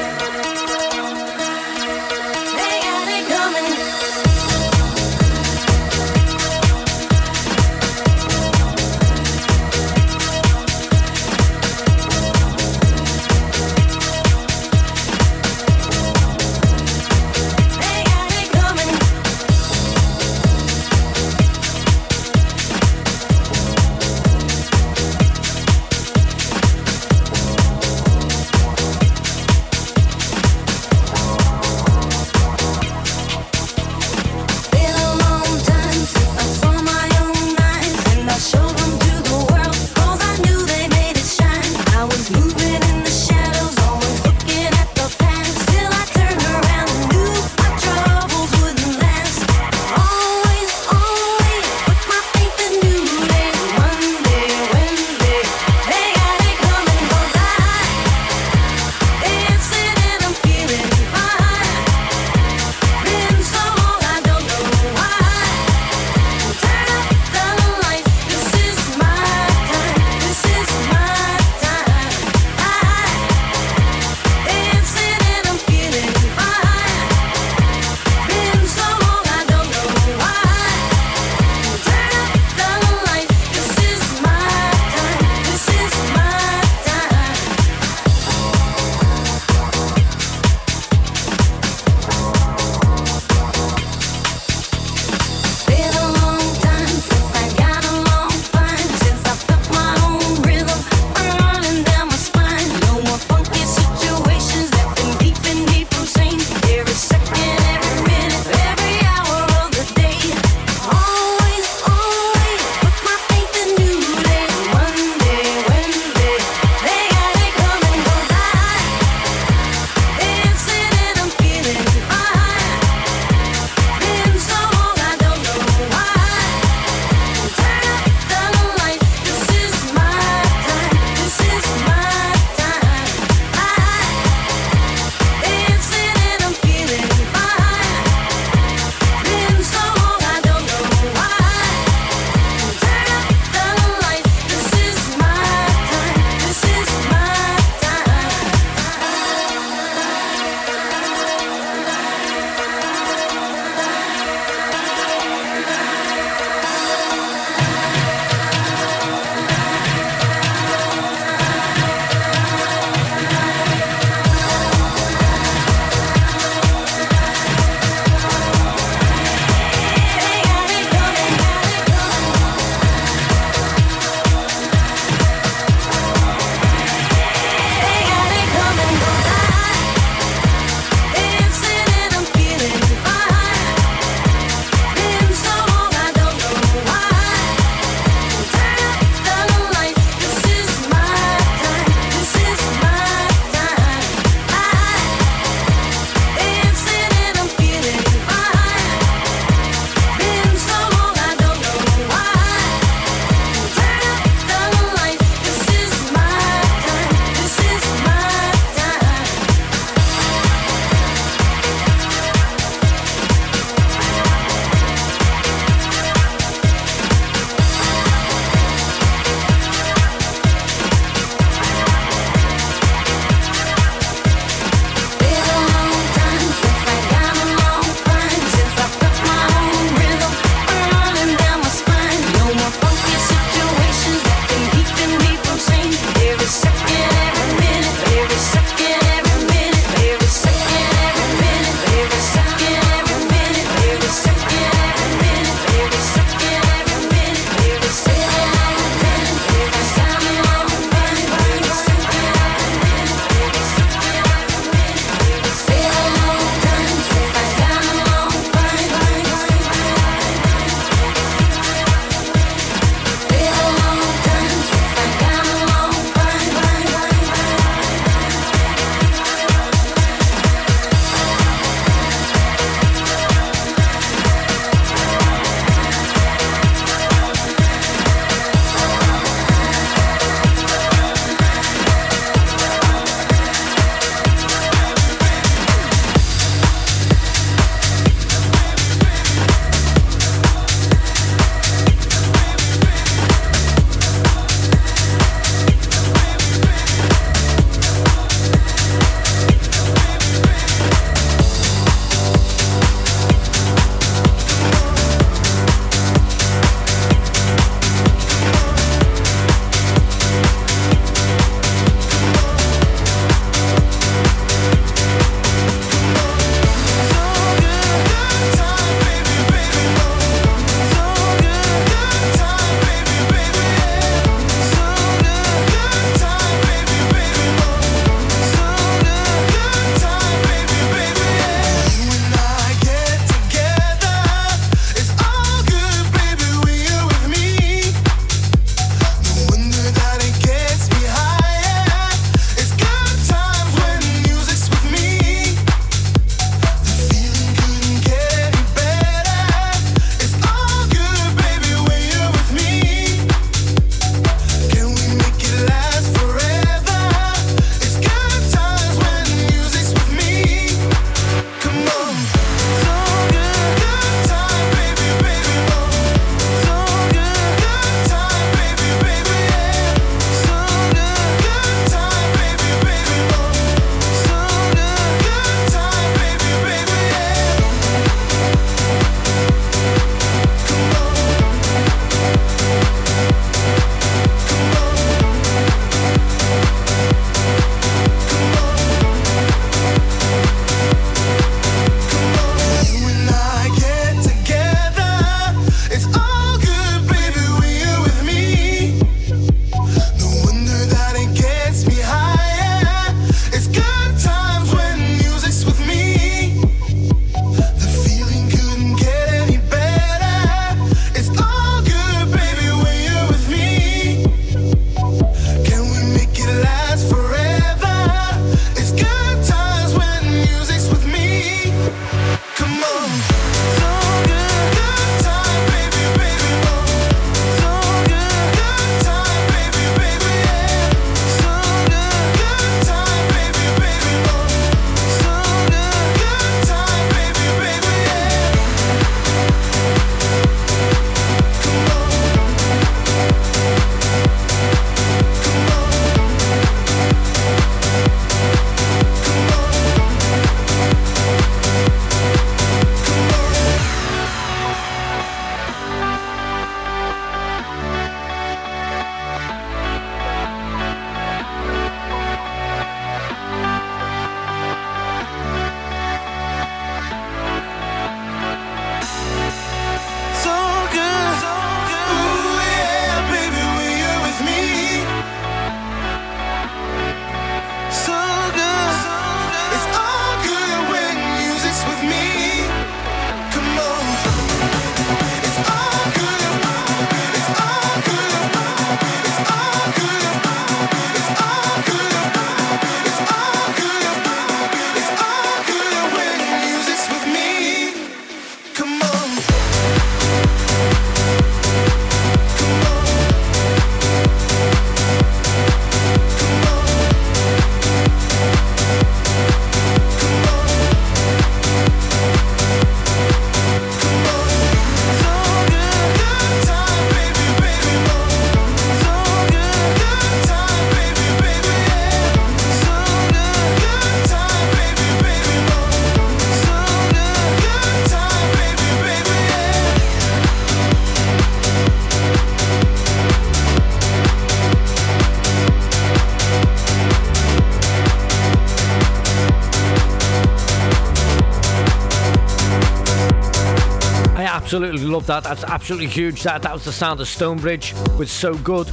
Absolutely 544.72 545.04
love 545.04 545.26
that. 545.26 545.44
That's 545.44 545.64
absolutely 545.64 546.06
huge. 546.06 546.44
That 546.44 546.62
that 546.62 546.72
was 546.72 546.86
the 546.86 546.92
sound 546.92 547.20
of 547.20 547.28
Stonebridge 547.28 547.92
Was 548.18 548.30
So 548.30 548.54
Good. 548.54 548.86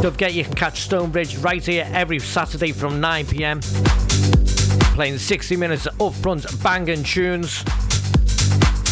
Don't 0.00 0.12
forget 0.12 0.32
you 0.32 0.42
can 0.42 0.54
catch 0.54 0.80
Stonebridge 0.80 1.36
right 1.36 1.62
here 1.62 1.86
every 1.92 2.18
Saturday 2.18 2.72
from 2.72 2.98
9 2.98 3.26
pm. 3.26 3.60
Playing 4.94 5.18
60 5.18 5.54
minutes 5.56 5.84
of 5.84 5.96
upfront 5.96 6.62
banging 6.62 7.04
tunes. 7.04 7.62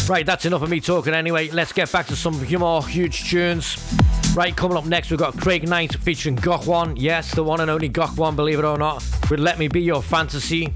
Right, 0.07 0.27
that's 0.27 0.45
enough 0.45 0.61
of 0.61 0.69
me 0.69 0.79
talking 0.79 1.15
anyway. 1.15 1.49
Let's 1.49 1.73
get 1.73 1.91
back 1.91 2.05
to 2.05 2.15
some 2.15 2.39
more 2.59 2.85
huge 2.85 3.31
tunes. 3.31 3.75
Right, 4.35 4.55
coming 4.55 4.77
up 4.77 4.85
next, 4.85 5.09
we've 5.09 5.19
got 5.19 5.35
Craig 5.39 5.67
Knight 5.67 5.95
featuring 5.95 6.35
Gok 6.35 6.67
Wan. 6.67 6.95
Yes, 6.97 7.33
the 7.33 7.43
one 7.43 7.61
and 7.61 7.71
only 7.71 7.89
Gok 7.89 8.15
Wan, 8.15 8.35
believe 8.35 8.59
it 8.59 8.65
or 8.65 8.77
not, 8.77 9.03
with 9.31 9.39
Let 9.39 9.57
Me 9.57 9.69
Be 9.69 9.81
Your 9.81 10.03
Fantasy. 10.03 10.75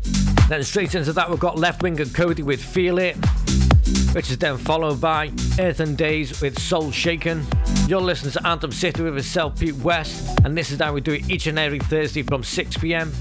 Then 0.49 0.63
straight 0.63 0.95
into 0.95 1.13
that, 1.13 1.29
we've 1.29 1.39
got 1.39 1.57
Leftwing 1.57 1.99
and 1.99 2.09
Kody 2.09 2.43
with 2.43 2.63
Feel 2.63 2.97
It, 2.97 3.15
which 4.15 4.31
is 4.31 4.39
then 4.39 4.57
followed 4.57 4.99
by 4.99 5.31
Earth 5.61 5.79
and 5.79 5.95
Days 5.95 6.41
with 6.41 6.59
Soul 6.59 6.89
Shaken. 6.89 7.45
You're 7.87 8.01
listening 8.01 8.31
to 8.31 8.47
Anthem 8.47 8.71
City 8.71 9.03
with 9.03 9.13
myself, 9.13 9.59
Pete 9.59 9.75
West, 9.75 10.39
and 10.43 10.57
this 10.57 10.71
is 10.71 10.79
how 10.79 10.91
we 10.91 11.01
do 11.01 11.13
it 11.13 11.29
each 11.29 11.45
and 11.45 11.59
every 11.59 11.77
Thursday 11.77 12.23
from 12.23 12.43
6 12.43 12.77
pm. 12.77 13.13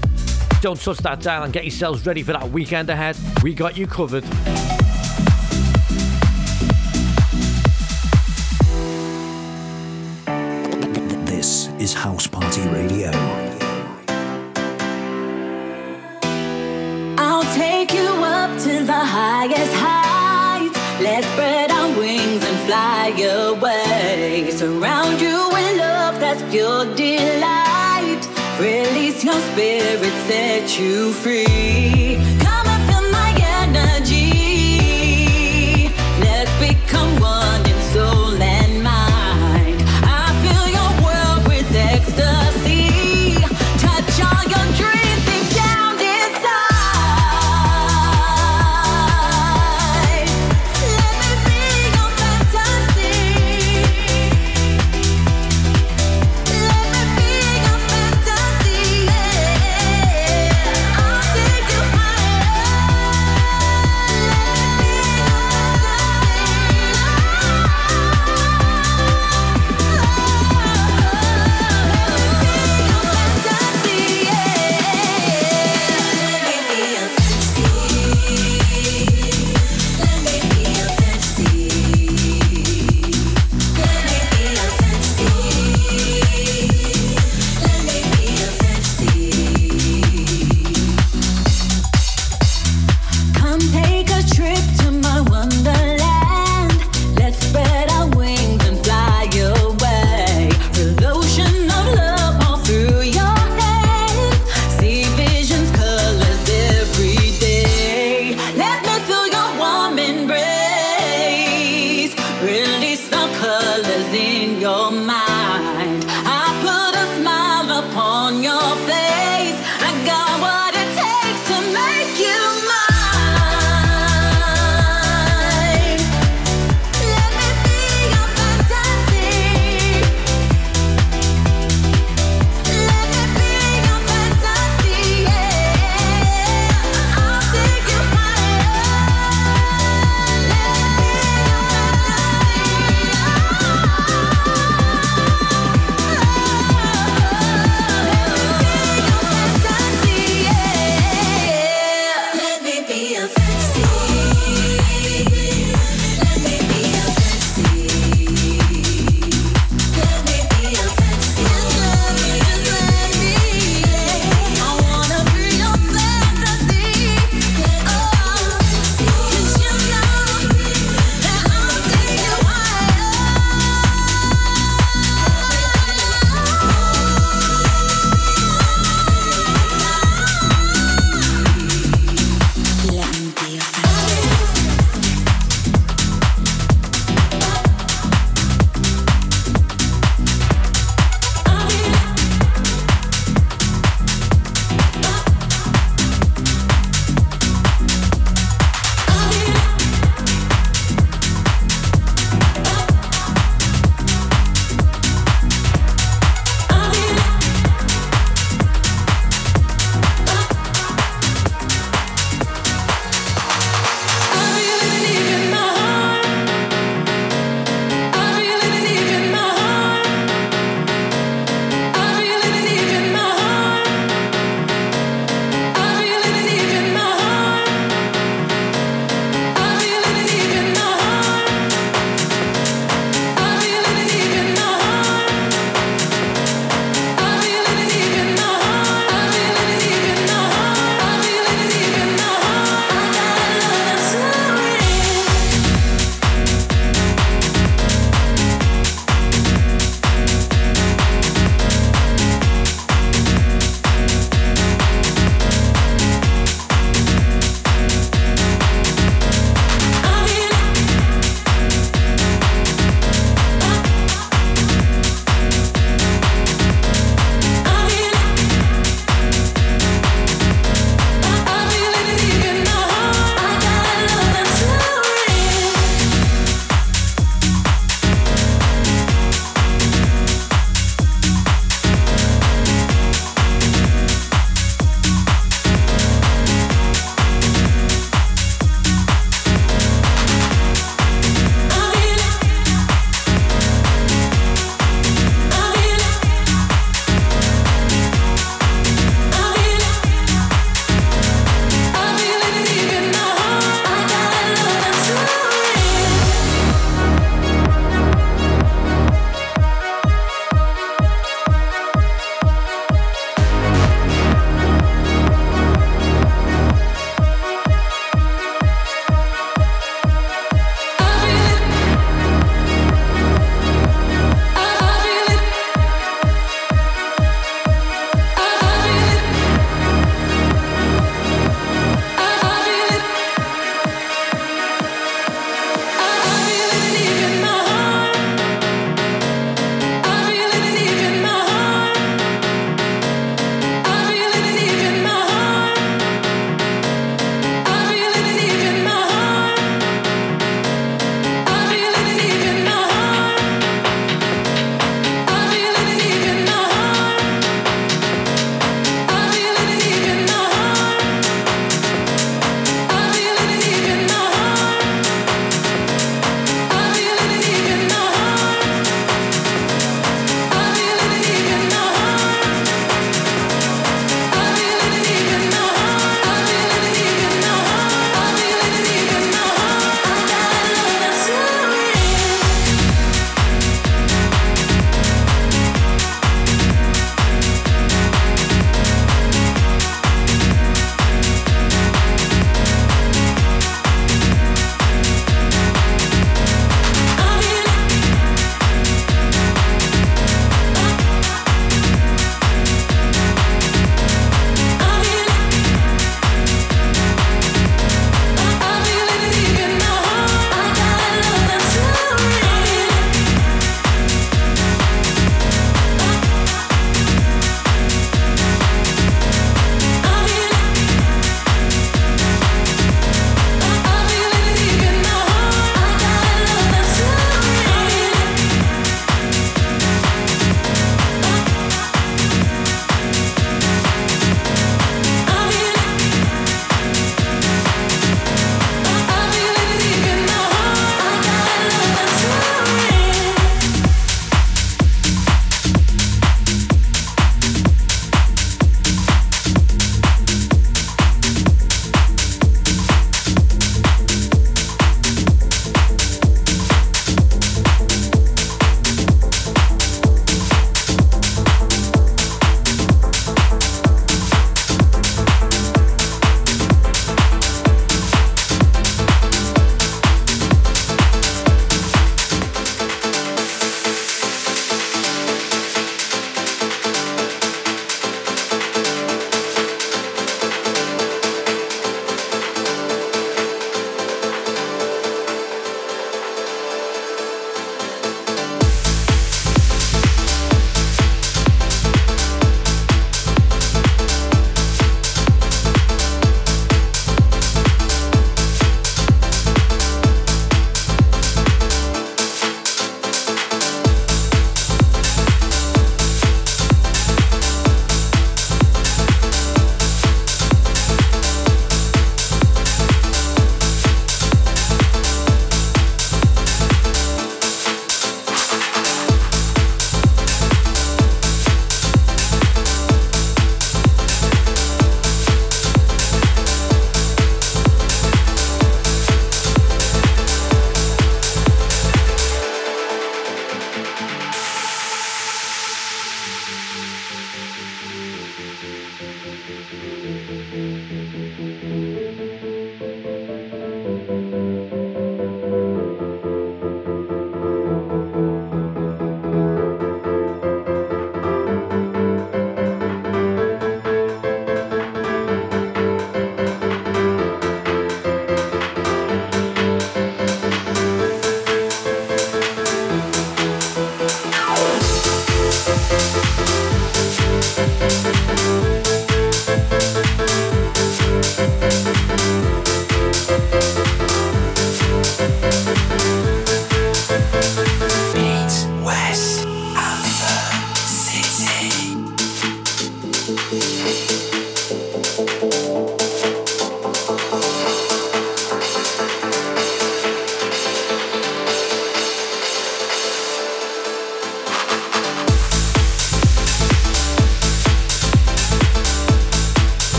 Don't 0.59 0.79
touch 0.81 0.97
that 0.99 1.21
dial 1.21 1.43
and 1.43 1.53
get 1.53 1.65
yourselves 1.65 2.03
ready 2.03 2.23
for 2.23 2.33
that 2.33 2.49
weekend 2.49 2.89
ahead. 2.89 3.15
We 3.43 3.53
got 3.53 3.77
you 3.77 3.85
covered. 3.85 4.23
This 11.27 11.67
is 11.77 11.93
House 11.93 12.25
Party 12.25 12.67
Radio. 12.69 13.11
I'll 17.19 17.43
take 17.53 17.93
you 17.93 18.07
up 18.07 18.59
to 18.61 18.83
the 18.83 18.93
highest 18.93 19.73
heights. 19.75 20.79
Let's 20.99 21.27
spread 21.27 21.69
our 21.69 21.70
wings 21.97 22.43
and 22.43 22.57
fly 22.67 23.09
away. 23.19 24.49
Surround 24.51 25.19
you 25.21 25.49
with 25.53 25.77
love 25.77 26.19
that's 26.19 26.43
pure 26.51 26.85
delight. 26.95 28.21
Release 28.59 29.23
your 29.23 29.39
spirit, 29.51 30.13
set 30.27 30.79
you 30.79 31.13
free. 31.13 32.40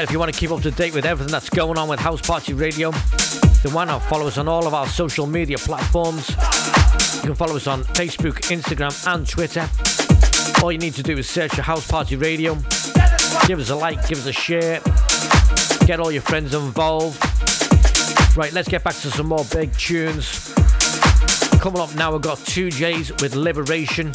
Don't 0.00 0.08
if 0.08 0.12
you 0.14 0.18
want 0.18 0.32
to 0.32 0.40
keep 0.40 0.50
up 0.50 0.62
to 0.62 0.70
date 0.70 0.94
with 0.94 1.04
everything 1.04 1.30
that's 1.30 1.50
going 1.50 1.76
on 1.76 1.86
with 1.86 2.00
House 2.00 2.22
Party 2.22 2.54
Radio, 2.54 2.90
then 2.90 3.74
why 3.74 3.84
not 3.84 3.98
follow 4.04 4.28
us 4.28 4.38
on 4.38 4.48
all 4.48 4.66
of 4.66 4.72
our 4.72 4.86
social 4.86 5.26
media 5.26 5.58
platforms? 5.58 6.26
You 7.16 7.20
can 7.20 7.34
follow 7.34 7.56
us 7.56 7.66
on 7.66 7.84
Facebook, 7.84 8.40
Instagram, 8.48 8.96
and 9.06 9.28
Twitter. 9.28 9.68
All 10.64 10.72
you 10.72 10.78
need 10.78 10.94
to 10.94 11.02
do 11.02 11.18
is 11.18 11.28
search 11.28 11.54
for 11.54 11.60
House 11.60 11.86
Party 11.86 12.16
Radio. 12.16 12.54
Give 13.46 13.58
us 13.58 13.68
a 13.68 13.76
like, 13.76 14.08
give 14.08 14.16
us 14.16 14.26
a 14.26 14.32
share, 14.32 14.80
get 15.84 16.00
all 16.00 16.10
your 16.10 16.22
friends 16.22 16.54
involved. 16.54 17.18
Right, 18.34 18.54
let's 18.54 18.68
get 18.68 18.82
back 18.82 18.94
to 18.94 19.10
some 19.10 19.26
more 19.26 19.44
big 19.52 19.70
tunes. 19.76 20.54
Coming 21.60 21.82
up 21.82 21.94
now, 21.94 22.12
we've 22.12 22.22
got 22.22 22.38
2Js 22.38 23.20
with 23.20 23.34
Liberation. 23.34 24.14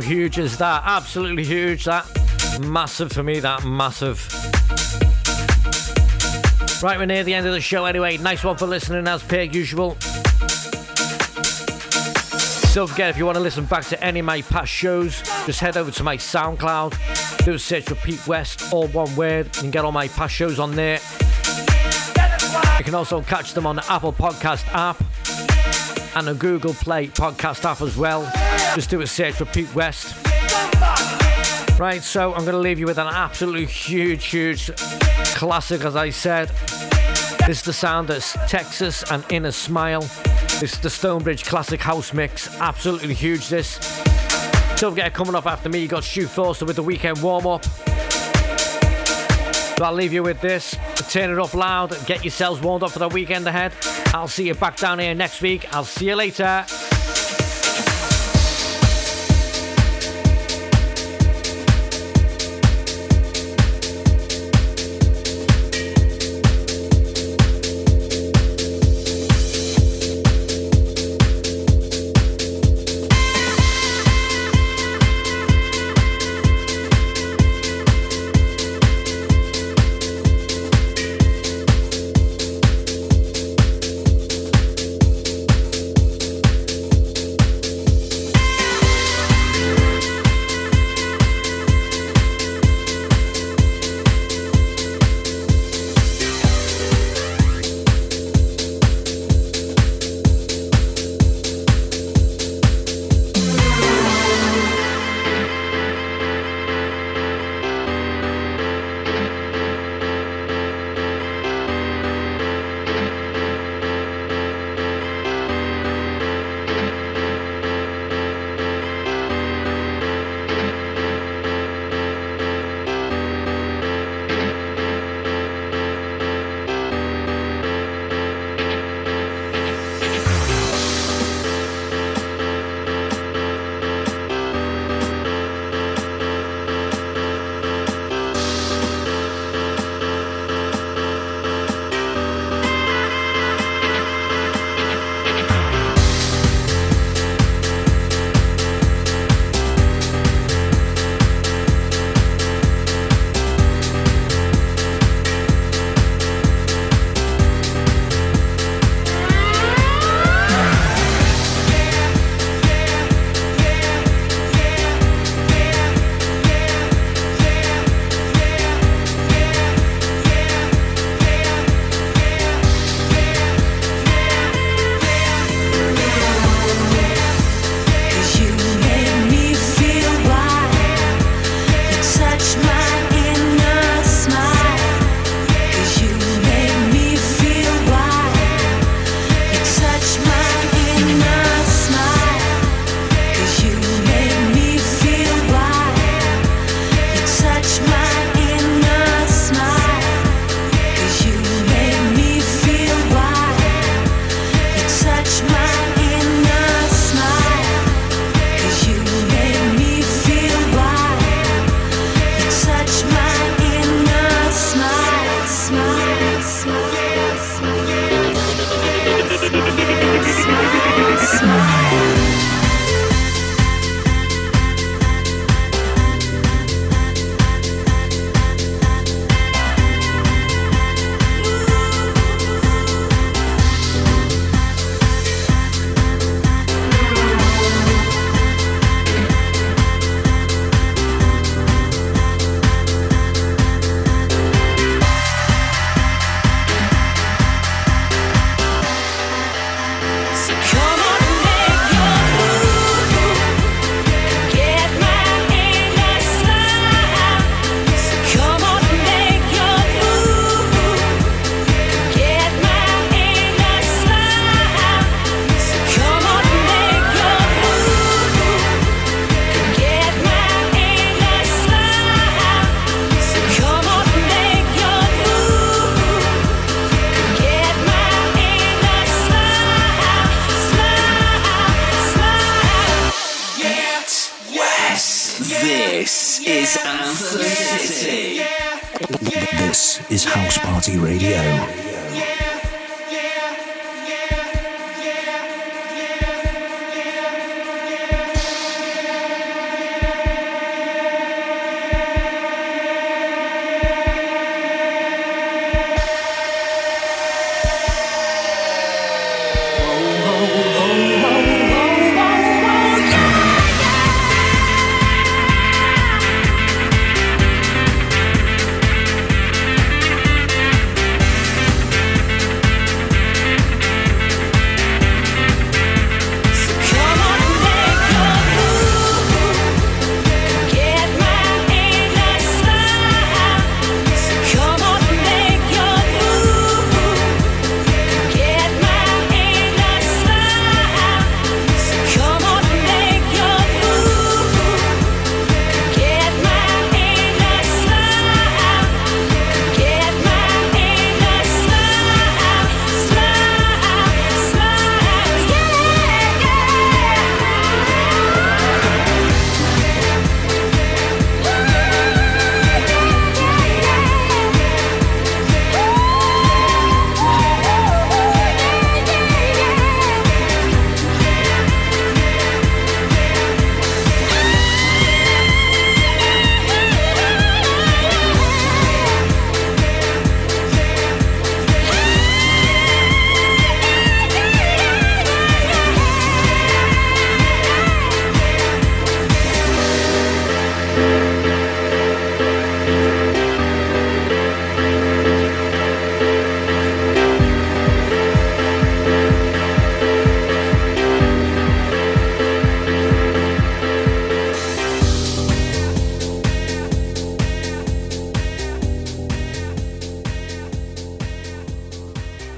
Huge 0.00 0.38
is 0.38 0.58
that? 0.58 0.82
Absolutely 0.84 1.44
huge. 1.44 1.84
That 1.84 2.06
massive 2.60 3.12
for 3.12 3.22
me. 3.22 3.40
That 3.40 3.64
massive. 3.64 4.18
Right, 6.82 6.98
we're 6.98 7.06
near 7.06 7.24
the 7.24 7.34
end 7.34 7.46
of 7.46 7.52
the 7.52 7.60
show 7.60 7.84
anyway. 7.84 8.16
Nice 8.16 8.42
one 8.42 8.56
for 8.56 8.66
listening 8.66 9.06
as 9.06 9.22
per 9.22 9.42
usual. 9.42 9.96
Don't 12.72 12.88
forget, 12.88 13.10
if 13.10 13.18
you 13.18 13.26
want 13.26 13.36
to 13.36 13.42
listen 13.42 13.64
back 13.64 13.84
to 13.86 14.02
any 14.02 14.20
of 14.20 14.26
my 14.26 14.42
past 14.42 14.70
shows, 14.70 15.22
just 15.44 15.60
head 15.60 15.76
over 15.76 15.90
to 15.90 16.04
my 16.04 16.16
SoundCloud. 16.16 17.44
Do 17.44 17.54
a 17.54 17.58
search 17.58 17.84
for 17.84 17.96
Pete 17.96 18.26
West, 18.26 18.72
all 18.72 18.86
one 18.88 19.14
word. 19.16 19.48
and 19.58 19.72
get 19.72 19.84
all 19.84 19.92
my 19.92 20.08
past 20.08 20.34
shows 20.34 20.58
on 20.58 20.76
there. 20.76 21.00
You 22.78 22.84
can 22.84 22.94
also 22.94 23.22
catch 23.22 23.54
them 23.54 23.66
on 23.66 23.76
the 23.76 23.84
Apple 23.90 24.12
Podcast 24.12 24.66
app 24.68 25.02
and 26.14 26.26
the 26.26 26.34
Google 26.34 26.74
Play 26.74 27.08
Podcast 27.08 27.64
app 27.64 27.80
as 27.80 27.96
well. 27.96 28.30
Just 28.74 28.90
do 28.90 29.00
a 29.00 29.06
search 29.06 29.34
for 29.34 29.44
Pete 29.44 29.74
West. 29.74 30.14
Right, 31.78 32.02
so 32.02 32.34
I'm 32.34 32.42
going 32.42 32.52
to 32.52 32.58
leave 32.58 32.78
you 32.78 32.86
with 32.86 32.98
an 32.98 33.06
absolutely 33.06 33.66
huge, 33.66 34.26
huge 34.26 34.70
classic, 35.34 35.84
as 35.84 35.96
I 35.96 36.10
said. 36.10 36.48
This 37.46 37.58
is 37.58 37.62
the 37.62 37.72
sound 37.72 38.10
of 38.10 38.22
Texas 38.46 39.02
and 39.10 39.24
Inner 39.30 39.52
Smile. 39.52 40.02
This 40.60 40.74
is 40.74 40.80
the 40.80 40.90
Stonebridge 40.90 41.44
Classic 41.44 41.80
House 41.80 42.12
Mix. 42.12 42.54
Absolutely 42.60 43.14
huge, 43.14 43.48
this. 43.48 43.78
Don't 44.76 44.92
forget, 44.92 45.14
coming 45.14 45.34
up 45.34 45.46
after 45.46 45.68
me, 45.68 45.78
you 45.78 45.88
got 45.88 46.04
Stu 46.04 46.26
Forster 46.26 46.66
with 46.66 46.76
the 46.76 46.82
weekend 46.82 47.22
warm 47.22 47.46
up. 47.46 47.64
So 49.80 49.86
I'll 49.86 49.94
leave 49.94 50.12
you 50.12 50.22
with 50.22 50.42
this. 50.42 50.76
Turn 51.08 51.30
it 51.30 51.38
up 51.38 51.54
loud. 51.54 51.96
Get 52.04 52.22
yourselves 52.22 52.60
warmed 52.60 52.82
up 52.82 52.90
for 52.90 52.98
the 52.98 53.08
weekend 53.08 53.46
ahead. 53.46 53.72
I'll 54.12 54.28
see 54.28 54.46
you 54.46 54.54
back 54.54 54.76
down 54.76 54.98
here 54.98 55.14
next 55.14 55.40
week. 55.40 55.74
I'll 55.74 55.84
see 55.84 56.08
you 56.08 56.16
later. 56.16 56.66